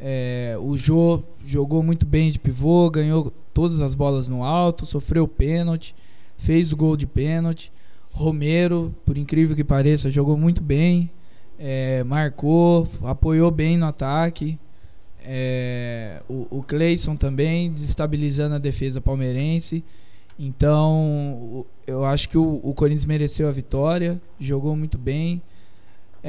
É, 0.00 0.56
o 0.60 0.76
Jô 0.76 1.22
jogou 1.44 1.82
muito 1.82 2.06
bem 2.06 2.30
de 2.30 2.38
pivô, 2.38 2.88
ganhou 2.90 3.32
todas 3.52 3.80
as 3.80 3.94
bolas 3.94 4.28
no 4.28 4.44
alto, 4.44 4.86
sofreu 4.86 5.26
pênalti, 5.26 5.94
fez 6.36 6.72
o 6.72 6.76
gol 6.76 6.96
de 6.96 7.06
pênalti. 7.06 7.72
Romero, 8.10 8.94
por 9.04 9.16
incrível 9.16 9.54
que 9.54 9.64
pareça, 9.64 10.10
jogou 10.10 10.36
muito 10.36 10.62
bem, 10.62 11.10
é, 11.58 12.02
marcou, 12.04 12.88
apoiou 13.02 13.50
bem 13.50 13.76
no 13.76 13.86
ataque. 13.86 14.58
É, 15.20 16.22
o, 16.28 16.46
o 16.50 16.64
também, 17.18 17.72
desestabilizando 17.72 18.54
a 18.54 18.58
defesa 18.58 19.00
palmeirense. 19.00 19.84
Então, 20.38 21.66
eu 21.86 22.04
acho 22.04 22.28
que 22.28 22.38
o, 22.38 22.60
o 22.62 22.72
Corinthians 22.72 23.04
mereceu 23.04 23.48
a 23.48 23.50
vitória, 23.50 24.20
jogou 24.38 24.76
muito 24.76 24.96
bem. 24.96 25.42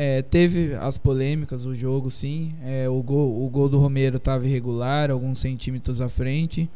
É, 0.01 0.21
teve 0.21 0.75
as 0.75 0.97
polêmicas 0.97 1.65
o 1.65 1.75
jogo, 1.75 2.09
sim. 2.09 2.53
É, 2.63 2.87
o, 2.87 3.03
gol, 3.03 3.45
o 3.45 3.49
gol 3.49 3.67
do 3.67 3.77
Romero 3.77 4.15
estava 4.15 4.47
irregular, 4.47 5.11
alguns 5.11 5.39
centímetros 5.39 5.99
à 5.99 6.07
frente. 6.07 6.69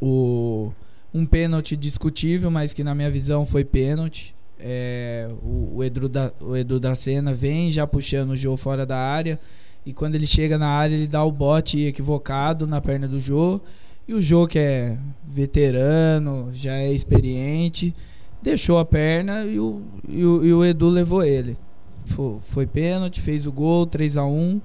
O, 0.00 0.70
um 1.12 1.26
pênalti 1.26 1.76
discutível, 1.76 2.48
mas 2.48 2.72
que 2.72 2.84
na 2.84 2.94
minha 2.94 3.10
visão 3.10 3.44
foi 3.44 3.64
pênalti. 3.64 4.32
É, 4.56 5.28
o, 5.42 5.78
o, 5.78 5.82
Edu 5.82 6.08
da, 6.08 6.32
o 6.40 6.56
Edu 6.56 6.78
da 6.78 6.94
Cena 6.94 7.34
vem 7.34 7.72
já 7.72 7.88
puxando 7.88 8.30
o 8.30 8.36
Jô 8.36 8.56
fora 8.56 8.86
da 8.86 8.98
área. 8.98 9.36
E 9.84 9.92
quando 9.92 10.14
ele 10.14 10.24
chega 10.24 10.56
na 10.56 10.68
área, 10.68 10.94
ele 10.94 11.08
dá 11.08 11.24
o 11.24 11.32
bote 11.32 11.80
equivocado 11.86 12.68
na 12.68 12.80
perna 12.80 13.08
do 13.08 13.18
Jô. 13.18 13.60
E 14.06 14.14
o 14.14 14.22
Jô, 14.22 14.46
que 14.46 14.60
é 14.60 14.96
veterano, 15.26 16.50
já 16.52 16.76
é 16.76 16.92
experiente, 16.92 17.92
deixou 18.40 18.78
a 18.78 18.84
perna 18.84 19.44
e 19.44 19.58
o, 19.58 19.82
e 20.08 20.24
o, 20.24 20.44
e 20.44 20.54
o 20.54 20.64
Edu 20.64 20.88
levou 20.88 21.24
ele. 21.24 21.56
Foi, 22.06 22.38
foi 22.48 22.66
pênalti, 22.66 23.20
fez 23.20 23.46
o 23.46 23.52
gol, 23.52 23.86
3 23.86 24.16
a 24.16 24.24
1 24.24 24.60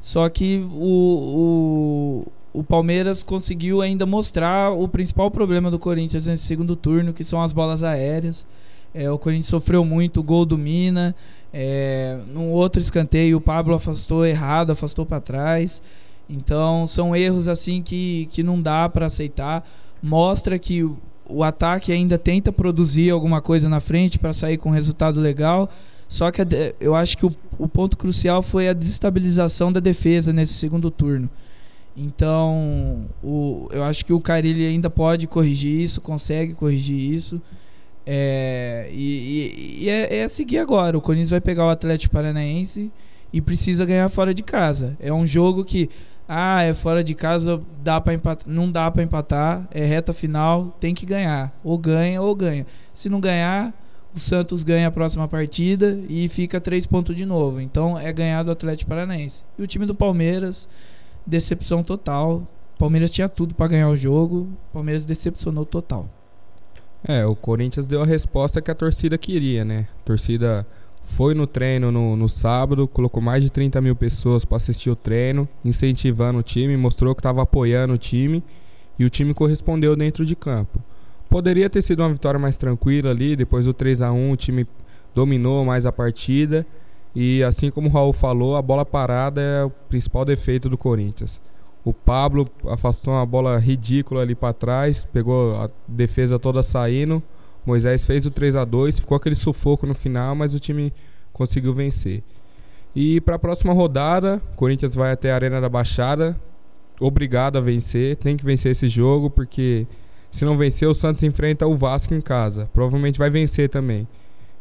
Só 0.00 0.28
que 0.28 0.58
o, 0.72 2.24
o, 2.54 2.60
o 2.60 2.64
Palmeiras 2.64 3.22
conseguiu 3.22 3.80
ainda 3.80 4.06
mostrar 4.06 4.72
o 4.72 4.88
principal 4.88 5.30
problema 5.30 5.70
do 5.70 5.78
Corinthians 5.78 6.26
nesse 6.26 6.44
segundo 6.44 6.76
turno, 6.76 7.12
que 7.12 7.24
são 7.24 7.42
as 7.42 7.52
bolas 7.52 7.84
aéreas. 7.84 8.44
É, 8.94 9.10
o 9.10 9.18
Corinthians 9.18 9.48
sofreu 9.48 9.84
muito, 9.84 10.20
o 10.20 10.22
gol 10.22 10.46
do 10.46 10.56
Mina. 10.56 11.14
É, 11.52 12.18
num 12.32 12.50
outro 12.50 12.80
escanteio, 12.80 13.38
o 13.38 13.40
Pablo 13.40 13.74
afastou 13.74 14.26
errado, 14.26 14.72
afastou 14.72 15.04
para 15.04 15.20
trás. 15.20 15.82
Então 16.28 16.86
são 16.86 17.14
erros 17.14 17.48
assim 17.48 17.82
que, 17.82 18.28
que 18.30 18.42
não 18.42 18.60
dá 18.60 18.88
para 18.88 19.06
aceitar. 19.06 19.66
Mostra 20.02 20.58
que 20.58 20.82
o, 20.82 20.96
o, 21.28 21.42
ataque 21.44 21.92
ainda 21.92 22.18
tenta 22.18 22.52
produzir 22.52 23.10
alguma 23.10 23.40
coisa 23.40 23.68
na 23.68 23.80
frente 23.80 24.18
para 24.18 24.32
sair 24.32 24.56
com 24.56 24.70
um 24.70 24.72
resultado 24.72 25.20
legal. 25.20 25.70
Só 26.08 26.30
que 26.30 26.40
eu 26.80 26.94
acho 26.94 27.18
que 27.18 27.26
o, 27.26 27.34
o 27.58 27.68
ponto 27.68 27.96
crucial 27.96 28.42
foi 28.42 28.68
a 28.68 28.72
desestabilização 28.72 29.72
da 29.72 29.80
defesa 29.80 30.32
nesse 30.32 30.54
segundo 30.54 30.90
turno. 30.90 31.28
Então, 31.96 33.06
o, 33.24 33.68
eu 33.72 33.82
acho 33.82 34.04
que 34.04 34.12
o 34.12 34.20
Carilli 34.20 34.66
ainda 34.66 34.90
pode 34.90 35.26
corrigir 35.26 35.80
isso, 35.80 36.00
consegue 36.00 36.52
corrigir 36.52 37.14
isso. 37.14 37.40
É, 38.04 38.88
e, 38.92 39.78
e, 39.78 39.84
e 39.84 39.90
é, 39.90 40.18
é, 40.18 40.28
seguir 40.28 40.58
agora. 40.58 40.96
O 40.96 41.00
Corinthians 41.00 41.30
vai 41.30 41.40
pegar 41.40 41.66
o 41.66 41.70
Atlético 41.70 42.14
Paranaense 42.14 42.92
e 43.32 43.40
precisa 43.40 43.84
ganhar 43.84 44.08
fora 44.10 44.34
de 44.34 44.42
casa. 44.42 44.96
É 45.00 45.12
um 45.12 45.26
jogo 45.26 45.64
que 45.64 45.88
ah, 46.28 46.62
é 46.62 46.74
fora 46.74 47.02
de 47.02 47.14
casa, 47.14 47.60
dá 47.82 48.00
para 48.00 48.14
empatar, 48.14 48.46
não 48.46 48.70
dá 48.70 48.90
para 48.90 49.02
empatar, 49.02 49.66
é 49.70 49.84
reta 49.84 50.12
final, 50.12 50.76
tem 50.80 50.94
que 50.94 51.06
ganhar, 51.06 51.56
ou 51.62 51.78
ganha 51.78 52.20
ou 52.20 52.34
ganha. 52.34 52.66
Se 52.92 53.08
não 53.08 53.20
ganhar, 53.20 53.72
o 54.16 54.18
Santos 54.18 54.64
ganha 54.64 54.88
a 54.88 54.90
próxima 54.90 55.28
partida 55.28 56.00
e 56.08 56.26
fica 56.26 56.58
três 56.58 56.86
pontos 56.86 57.14
de 57.14 57.26
novo. 57.26 57.60
Então 57.60 57.98
é 57.98 58.10
ganhar 58.10 58.42
do 58.42 58.50
Atlético 58.50 58.88
Paranaense. 58.88 59.44
E 59.58 59.62
o 59.62 59.66
time 59.66 59.84
do 59.84 59.94
Palmeiras, 59.94 60.66
decepção 61.26 61.82
total. 61.82 62.42
Palmeiras 62.78 63.12
tinha 63.12 63.28
tudo 63.28 63.54
para 63.54 63.68
ganhar 63.68 63.90
o 63.90 63.96
jogo, 63.96 64.48
Palmeiras 64.72 65.04
decepcionou 65.04 65.66
total. 65.66 66.08
É, 67.06 67.26
o 67.26 67.36
Corinthians 67.36 67.86
deu 67.86 68.02
a 68.02 68.06
resposta 68.06 68.60
que 68.62 68.70
a 68.70 68.74
torcida 68.74 69.18
queria, 69.18 69.64
né? 69.64 69.86
A 70.00 70.04
torcida 70.04 70.66
foi 71.02 71.34
no 71.34 71.46
treino 71.46 71.92
no, 71.92 72.16
no 72.16 72.28
sábado, 72.28 72.88
colocou 72.88 73.22
mais 73.22 73.42
de 73.42 73.50
30 73.50 73.80
mil 73.82 73.94
pessoas 73.94 74.44
para 74.44 74.56
assistir 74.56 74.90
o 74.90 74.96
treino, 74.96 75.46
incentivando 75.64 76.38
o 76.38 76.42
time, 76.42 76.76
mostrou 76.76 77.14
que 77.14 77.20
estava 77.20 77.42
apoiando 77.42 77.94
o 77.94 77.98
time 77.98 78.42
e 78.98 79.04
o 79.04 79.10
time 79.10 79.34
correspondeu 79.34 79.94
dentro 79.94 80.24
de 80.24 80.34
campo. 80.34 80.82
Poderia 81.36 81.68
ter 81.68 81.82
sido 81.82 82.00
uma 82.00 82.10
vitória 82.10 82.40
mais 82.40 82.56
tranquila 82.56 83.10
ali, 83.10 83.36
depois 83.36 83.66
do 83.66 83.74
3 83.74 84.00
a 84.00 84.10
1 84.10 84.30
o 84.30 84.36
time 84.38 84.66
dominou 85.14 85.66
mais 85.66 85.84
a 85.84 85.92
partida 85.92 86.66
e 87.14 87.42
assim 87.42 87.70
como 87.70 87.90
o 87.90 87.92
Raul 87.92 88.14
falou, 88.14 88.56
a 88.56 88.62
bola 88.62 88.86
parada 88.86 89.42
é 89.42 89.62
o 89.62 89.68
principal 89.68 90.24
defeito 90.24 90.70
do 90.70 90.78
Corinthians. 90.78 91.38
O 91.84 91.92
Pablo 91.92 92.48
afastou 92.68 93.12
uma 93.12 93.26
bola 93.26 93.58
ridícula 93.58 94.22
ali 94.22 94.34
para 94.34 94.54
trás, 94.54 95.04
pegou 95.04 95.54
a 95.56 95.68
defesa 95.86 96.38
toda 96.38 96.62
saindo 96.62 97.22
Moisés 97.66 98.06
fez 98.06 98.24
o 98.24 98.30
3 98.30 98.56
a 98.56 98.64
2 98.64 99.00
ficou 99.00 99.14
aquele 99.14 99.36
sufoco 99.36 99.86
no 99.86 99.94
final, 99.94 100.34
mas 100.34 100.54
o 100.54 100.58
time 100.58 100.90
conseguiu 101.34 101.74
vencer. 101.74 102.22
E 102.94 103.20
para 103.20 103.34
a 103.34 103.38
próxima 103.38 103.74
rodada, 103.74 104.40
o 104.54 104.56
Corinthians 104.56 104.94
vai 104.94 105.12
até 105.12 105.32
a 105.32 105.34
Arena 105.34 105.60
da 105.60 105.68
Baixada, 105.68 106.34
obrigado 106.98 107.58
a 107.58 107.60
vencer, 107.60 108.16
tem 108.16 108.38
que 108.38 108.44
vencer 108.44 108.72
esse 108.72 108.88
jogo, 108.88 109.28
porque 109.28 109.86
se 110.30 110.44
não 110.44 110.56
vencer, 110.56 110.88
o 110.88 110.94
Santos 110.94 111.22
enfrenta 111.22 111.66
o 111.66 111.76
Vasco 111.76 112.14
em 112.14 112.20
casa. 112.20 112.68
Provavelmente 112.72 113.18
vai 113.18 113.30
vencer 113.30 113.68
também. 113.68 114.06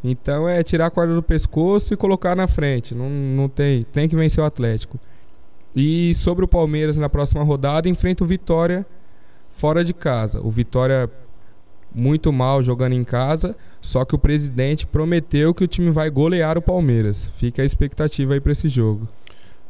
Então 0.04 0.48
é 0.48 0.62
tirar 0.64 0.88
a 0.88 0.92
corda 0.92 1.16
do 1.16 1.24
pescoço 1.24 1.94
e 1.94 1.98
colocar 1.98 2.36
na 2.36 2.48
frente. 2.48 2.94
Não, 2.94 3.10
não 3.10 3.50
tem, 3.50 3.84
tem 3.86 4.08
que 4.08 4.16
vencer 4.16 4.44
o 4.44 4.46
Atlético. 4.46 5.00
E 5.76 6.14
sobre 6.14 6.46
o 6.46 6.48
Palmeiras 6.48 6.96
na 6.96 7.10
próxima 7.10 7.44
rodada, 7.44 7.90
enfrenta 7.90 8.24
o 8.24 8.28
Vitória 8.28 8.86
fora 9.50 9.84
de 9.84 9.94
casa. 9.94 10.40
O 10.42 10.50
Vitória 10.50 11.10
muito 11.94 12.32
mal 12.32 12.62
jogando 12.62 12.94
em 12.94 13.04
casa, 13.04 13.56
só 13.82 14.04
que 14.04 14.14
o 14.14 14.20
presidente 14.20 14.86
prometeu 14.86 15.54
que 15.54 15.64
o 15.64 15.68
time 15.68 15.90
vai 15.90 16.10
golear 16.10 16.58
o 16.58 16.62
Palmeiras. 16.62 17.30
Fica 17.38 17.62
a 17.62 17.66
expectativa 17.66 18.34
aí 18.34 18.42
para 18.42 18.52
esse 18.52 18.68
jogo. 18.68 19.08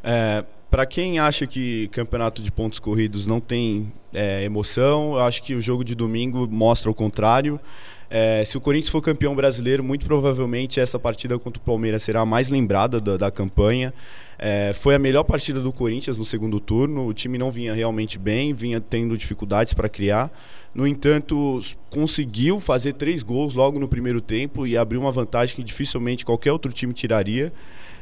É, 0.04 0.44
para 0.70 0.86
quem 0.86 1.20
acha 1.20 1.46
que 1.48 1.88
campeonato 1.90 2.42
de 2.42 2.52
pontos 2.52 2.80
corridos 2.80 3.26
não 3.26 3.40
tem 3.40 3.92
é, 4.14 4.44
emoção, 4.44 5.14
eu 5.14 5.20
acho 5.20 5.42
que 5.44 5.54
o 5.54 5.62
jogo 5.62 5.84
de 5.84 5.96
domingo 5.96 6.48
mostra 6.50 6.90
o 6.90 6.94
contrário. 6.94 7.60
É, 8.10 8.44
se 8.46 8.58
o 8.58 8.62
Corinthians 8.62 8.92
for 8.92 9.02
campeão 9.02 9.36
brasileiro, 9.36 9.84
muito 9.84 10.06
provavelmente 10.06 10.80
essa 10.80 11.00
partida 11.00 11.38
contra 11.40 11.60
o 11.60 11.66
Palmeiras 11.66 12.04
será 12.04 12.22
a 12.22 12.26
mais 12.26 12.50
lembrada 12.50 13.00
da, 13.00 13.18
da 13.18 13.32
campanha. 13.32 13.94
É, 14.38 14.74
foi 14.74 14.94
a 14.94 15.00
melhor 15.00 15.24
partida 15.24 15.60
do 15.60 15.72
Corinthians 15.72 16.18
no 16.18 16.26
segundo 16.26 16.60
turno. 16.60 17.08
O 17.08 17.14
time 17.14 17.38
não 17.38 17.52
vinha 17.52 17.74
realmente 17.74 18.20
bem, 18.20 18.54
vinha 18.54 18.80
tendo 18.80 19.18
dificuldades 19.18 19.74
para 19.74 19.90
criar. 19.90 20.32
No 20.74 20.86
entanto, 20.86 21.60
conseguiu 21.90 22.60
fazer 22.60 22.94
três 22.94 23.24
gols 23.24 23.54
logo 23.54 23.80
no 23.80 23.88
primeiro 23.88 24.20
tempo 24.20 24.68
e 24.68 24.78
abriu 24.78 25.00
uma 25.00 25.12
vantagem 25.12 25.56
que 25.56 25.64
dificilmente 25.64 26.26
qualquer 26.26 26.52
outro 26.52 26.72
time 26.72 26.94
tiraria. 26.94 27.52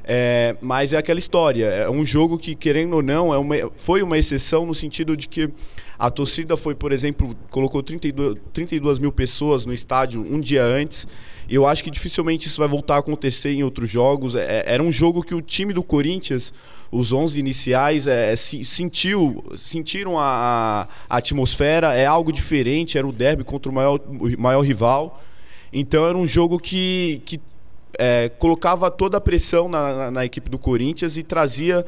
É, 0.05 0.55
mas 0.61 0.91
é 0.91 0.97
aquela 0.97 1.19
história, 1.19 1.65
é 1.65 1.89
um 1.89 2.05
jogo 2.05 2.37
que, 2.37 2.55
querendo 2.55 2.95
ou 2.95 3.01
não, 3.01 3.33
é 3.33 3.37
uma, 3.37 3.55
foi 3.77 4.03
uma 4.03 4.17
exceção 4.17 4.65
no 4.65 4.75
sentido 4.75 5.15
de 5.15 5.29
que 5.29 5.49
a 5.97 6.09
torcida 6.09 6.57
foi, 6.57 6.75
por 6.75 6.91
exemplo, 6.91 7.33
colocou 7.49 7.81
32, 7.81 8.37
32 8.51 8.99
mil 8.99 9.11
pessoas 9.11 9.65
no 9.65 9.73
estádio 9.73 10.21
um 10.21 10.41
dia 10.41 10.63
antes. 10.63 11.07
E 11.47 11.55
eu 11.55 11.65
acho 11.65 11.83
que 11.83 11.89
dificilmente 11.89 12.47
isso 12.47 12.59
vai 12.59 12.67
voltar 12.67 12.95
a 12.95 12.99
acontecer 12.99 13.53
em 13.53 13.63
outros 13.63 13.89
jogos. 13.89 14.35
É, 14.35 14.63
era 14.65 14.83
um 14.83 14.91
jogo 14.91 15.23
que 15.23 15.33
o 15.33 15.41
time 15.41 15.71
do 15.71 15.81
Corinthians 15.81 16.53
os 16.93 17.11
11 17.11 17.39
iniciais 17.39 18.05
é, 18.05 18.35
sentiu, 18.35 19.43
sentiram 19.57 20.19
a, 20.19 20.87
a, 21.09 21.17
atmosfera, 21.17 21.95
é 21.95 22.05
algo 22.05 22.31
diferente, 22.31 22.99
era 22.99 23.07
o 23.07 23.11
derby 23.11 23.43
contra 23.43 23.71
o 23.71 23.73
maior, 23.73 23.99
o 23.99 24.39
maior 24.39 24.61
rival. 24.61 25.23
Então 25.71 26.07
era 26.07 26.15
um 26.15 26.27
jogo 26.27 26.59
que, 26.59 27.19
que 27.25 27.41
é, 27.97 28.29
colocava 28.29 28.89
toda 28.89 29.17
a 29.17 29.21
pressão 29.21 29.67
na, 29.67 29.93
na, 29.93 30.11
na, 30.11 30.25
equipe 30.25 30.49
do 30.49 30.57
Corinthians 30.57 31.17
e 31.17 31.23
trazia 31.23 31.85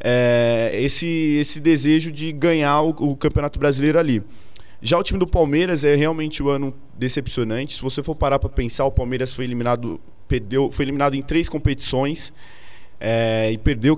é, 0.00 0.70
esse, 0.74 1.38
esse 1.40 1.60
desejo 1.60 2.12
de 2.12 2.32
ganhar 2.32 2.82
o, 2.82 2.90
o, 2.90 3.16
Campeonato 3.16 3.58
Brasileiro 3.58 3.98
ali. 3.98 4.22
Já 4.82 4.98
o 4.98 5.02
time 5.02 5.18
do 5.18 5.26
Palmeiras 5.26 5.84
é 5.84 5.94
realmente 5.94 6.42
um 6.42 6.48
ano 6.48 6.74
decepcionante. 6.96 7.76
Se 7.76 7.82
você 7.82 8.02
for 8.02 8.14
parar 8.14 8.38
para 8.38 8.50
pensar, 8.50 8.84
o 8.84 8.90
Palmeiras 8.92 9.32
foi 9.32 9.44
eliminado, 9.44 10.00
perdeu, 10.28 10.70
foi 10.70 10.84
eliminado 10.84 11.14
em 11.14 11.22
três 11.22 11.48
competições 11.48 12.32
é, 12.98 13.50
e 13.52 13.58
perdeu 13.58 13.96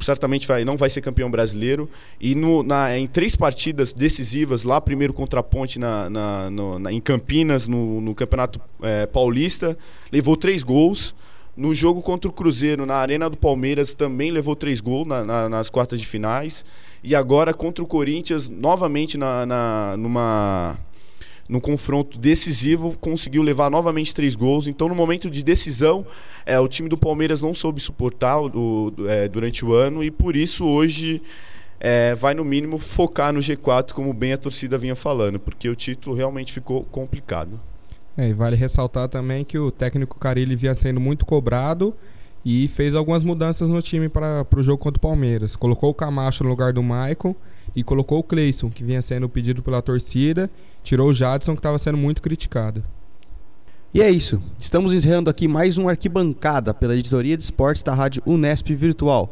certamente 0.00 0.46
vai, 0.46 0.64
não 0.64 0.76
vai 0.76 0.90
ser 0.90 1.00
campeão 1.00 1.30
brasileiro. 1.30 1.88
E 2.20 2.34
no, 2.34 2.62
na, 2.62 2.96
em 2.96 3.06
três 3.06 3.36
partidas 3.36 3.92
decisivas 3.92 4.62
lá 4.62 4.80
primeiro 4.80 5.12
contra 5.12 5.40
a 5.40 5.42
Ponte 5.42 5.78
na, 5.78 6.10
na, 6.10 6.50
no, 6.50 6.78
na 6.78 6.92
em 6.92 7.00
Campinas 7.00 7.66
no, 7.66 8.00
no 8.00 8.14
campeonato 8.14 8.60
é, 8.82 9.06
paulista 9.06 9.76
levou 10.10 10.36
três 10.36 10.62
gols. 10.62 11.14
No 11.54 11.74
jogo 11.74 12.00
contra 12.00 12.30
o 12.30 12.32
Cruzeiro 12.32 12.86
na 12.86 12.94
arena 12.94 13.28
do 13.28 13.36
Palmeiras 13.36 13.92
também 13.92 14.30
levou 14.30 14.56
três 14.56 14.80
gols 14.80 15.06
nas 15.06 15.68
quartas 15.68 16.00
de 16.00 16.06
finais. 16.06 16.64
E 17.04 17.14
agora 17.14 17.52
contra 17.52 17.84
o 17.84 17.86
Corinthians 17.86 18.48
novamente 18.48 19.18
na, 19.18 19.44
na 19.44 19.94
numa 19.98 20.78
no 21.52 21.60
confronto 21.60 22.18
decisivo, 22.18 22.96
conseguiu 22.98 23.42
levar 23.42 23.70
novamente 23.70 24.14
três 24.14 24.34
gols. 24.34 24.66
Então, 24.66 24.88
no 24.88 24.94
momento 24.94 25.28
de 25.28 25.44
decisão, 25.44 26.06
é, 26.46 26.58
o 26.58 26.66
time 26.66 26.88
do 26.88 26.96
Palmeiras 26.96 27.42
não 27.42 27.52
soube 27.52 27.78
suportar 27.78 28.40
o, 28.40 28.90
é, 29.06 29.28
durante 29.28 29.62
o 29.62 29.74
ano 29.74 30.02
e 30.02 30.10
por 30.10 30.34
isso 30.34 30.64
hoje 30.64 31.20
é, 31.78 32.14
vai, 32.14 32.32
no 32.32 32.42
mínimo, 32.42 32.78
focar 32.78 33.34
no 33.34 33.40
G4, 33.40 33.92
como 33.92 34.14
bem 34.14 34.32
a 34.32 34.38
torcida 34.38 34.78
vinha 34.78 34.96
falando, 34.96 35.38
porque 35.38 35.68
o 35.68 35.76
título 35.76 36.16
realmente 36.16 36.54
ficou 36.54 36.84
complicado. 36.84 37.60
É, 38.16 38.30
e 38.30 38.32
vale 38.32 38.56
ressaltar 38.56 39.06
também 39.08 39.44
que 39.44 39.58
o 39.58 39.70
técnico 39.70 40.18
Carilli 40.18 40.56
vinha 40.56 40.72
sendo 40.72 41.00
muito 41.00 41.26
cobrado 41.26 41.94
e 42.42 42.66
fez 42.68 42.94
algumas 42.94 43.24
mudanças 43.24 43.68
no 43.68 43.82
time 43.82 44.08
para 44.08 44.46
o 44.56 44.62
jogo 44.62 44.78
contra 44.78 44.96
o 44.96 45.02
Palmeiras. 45.02 45.54
Colocou 45.54 45.90
o 45.90 45.94
Camacho 45.94 46.44
no 46.44 46.48
lugar 46.48 46.72
do 46.72 46.82
Maicon 46.82 47.36
e 47.74 47.82
colocou 47.82 48.18
o 48.18 48.22
Cleison, 48.22 48.70
que 48.70 48.84
vinha 48.84 49.02
sendo 49.02 49.28
pedido 49.28 49.62
pela 49.62 49.82
torcida, 49.82 50.50
tirou 50.82 51.08
o 51.08 51.14
Jadson, 51.14 51.52
que 51.52 51.60
estava 51.60 51.78
sendo 51.78 51.98
muito 51.98 52.22
criticado. 52.22 52.82
E 53.94 54.00
é 54.00 54.10
isso. 54.10 54.40
Estamos 54.58 54.94
encerrando 54.94 55.28
aqui 55.28 55.46
mais 55.46 55.76
um 55.76 55.88
Arquibancada 55.88 56.72
pela 56.72 56.96
editoria 56.96 57.36
de 57.36 57.42
esportes 57.42 57.82
da 57.82 57.92
Rádio 57.92 58.22
Unesp 58.24 58.68
Virtual. 58.70 59.30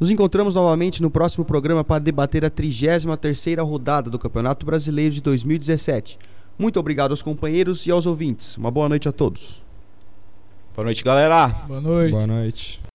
Nos 0.00 0.10
encontramos 0.10 0.54
novamente 0.54 1.00
no 1.00 1.10
próximo 1.10 1.44
programa 1.44 1.84
para 1.84 2.02
debater 2.02 2.44
a 2.44 2.50
33ª 2.50 3.62
rodada 3.64 4.10
do 4.10 4.18
Campeonato 4.18 4.66
Brasileiro 4.66 5.14
de 5.14 5.20
2017. 5.20 6.18
Muito 6.58 6.80
obrigado 6.80 7.12
aos 7.12 7.22
companheiros 7.22 7.86
e 7.86 7.90
aos 7.90 8.04
ouvintes. 8.04 8.56
Uma 8.56 8.70
boa 8.70 8.88
noite 8.88 9.08
a 9.08 9.12
todos. 9.12 9.62
Boa 10.74 10.86
noite, 10.86 11.04
galera. 11.04 11.48
Boa 11.48 11.80
noite. 11.80 12.12
Boa 12.12 12.26
noite. 12.26 12.89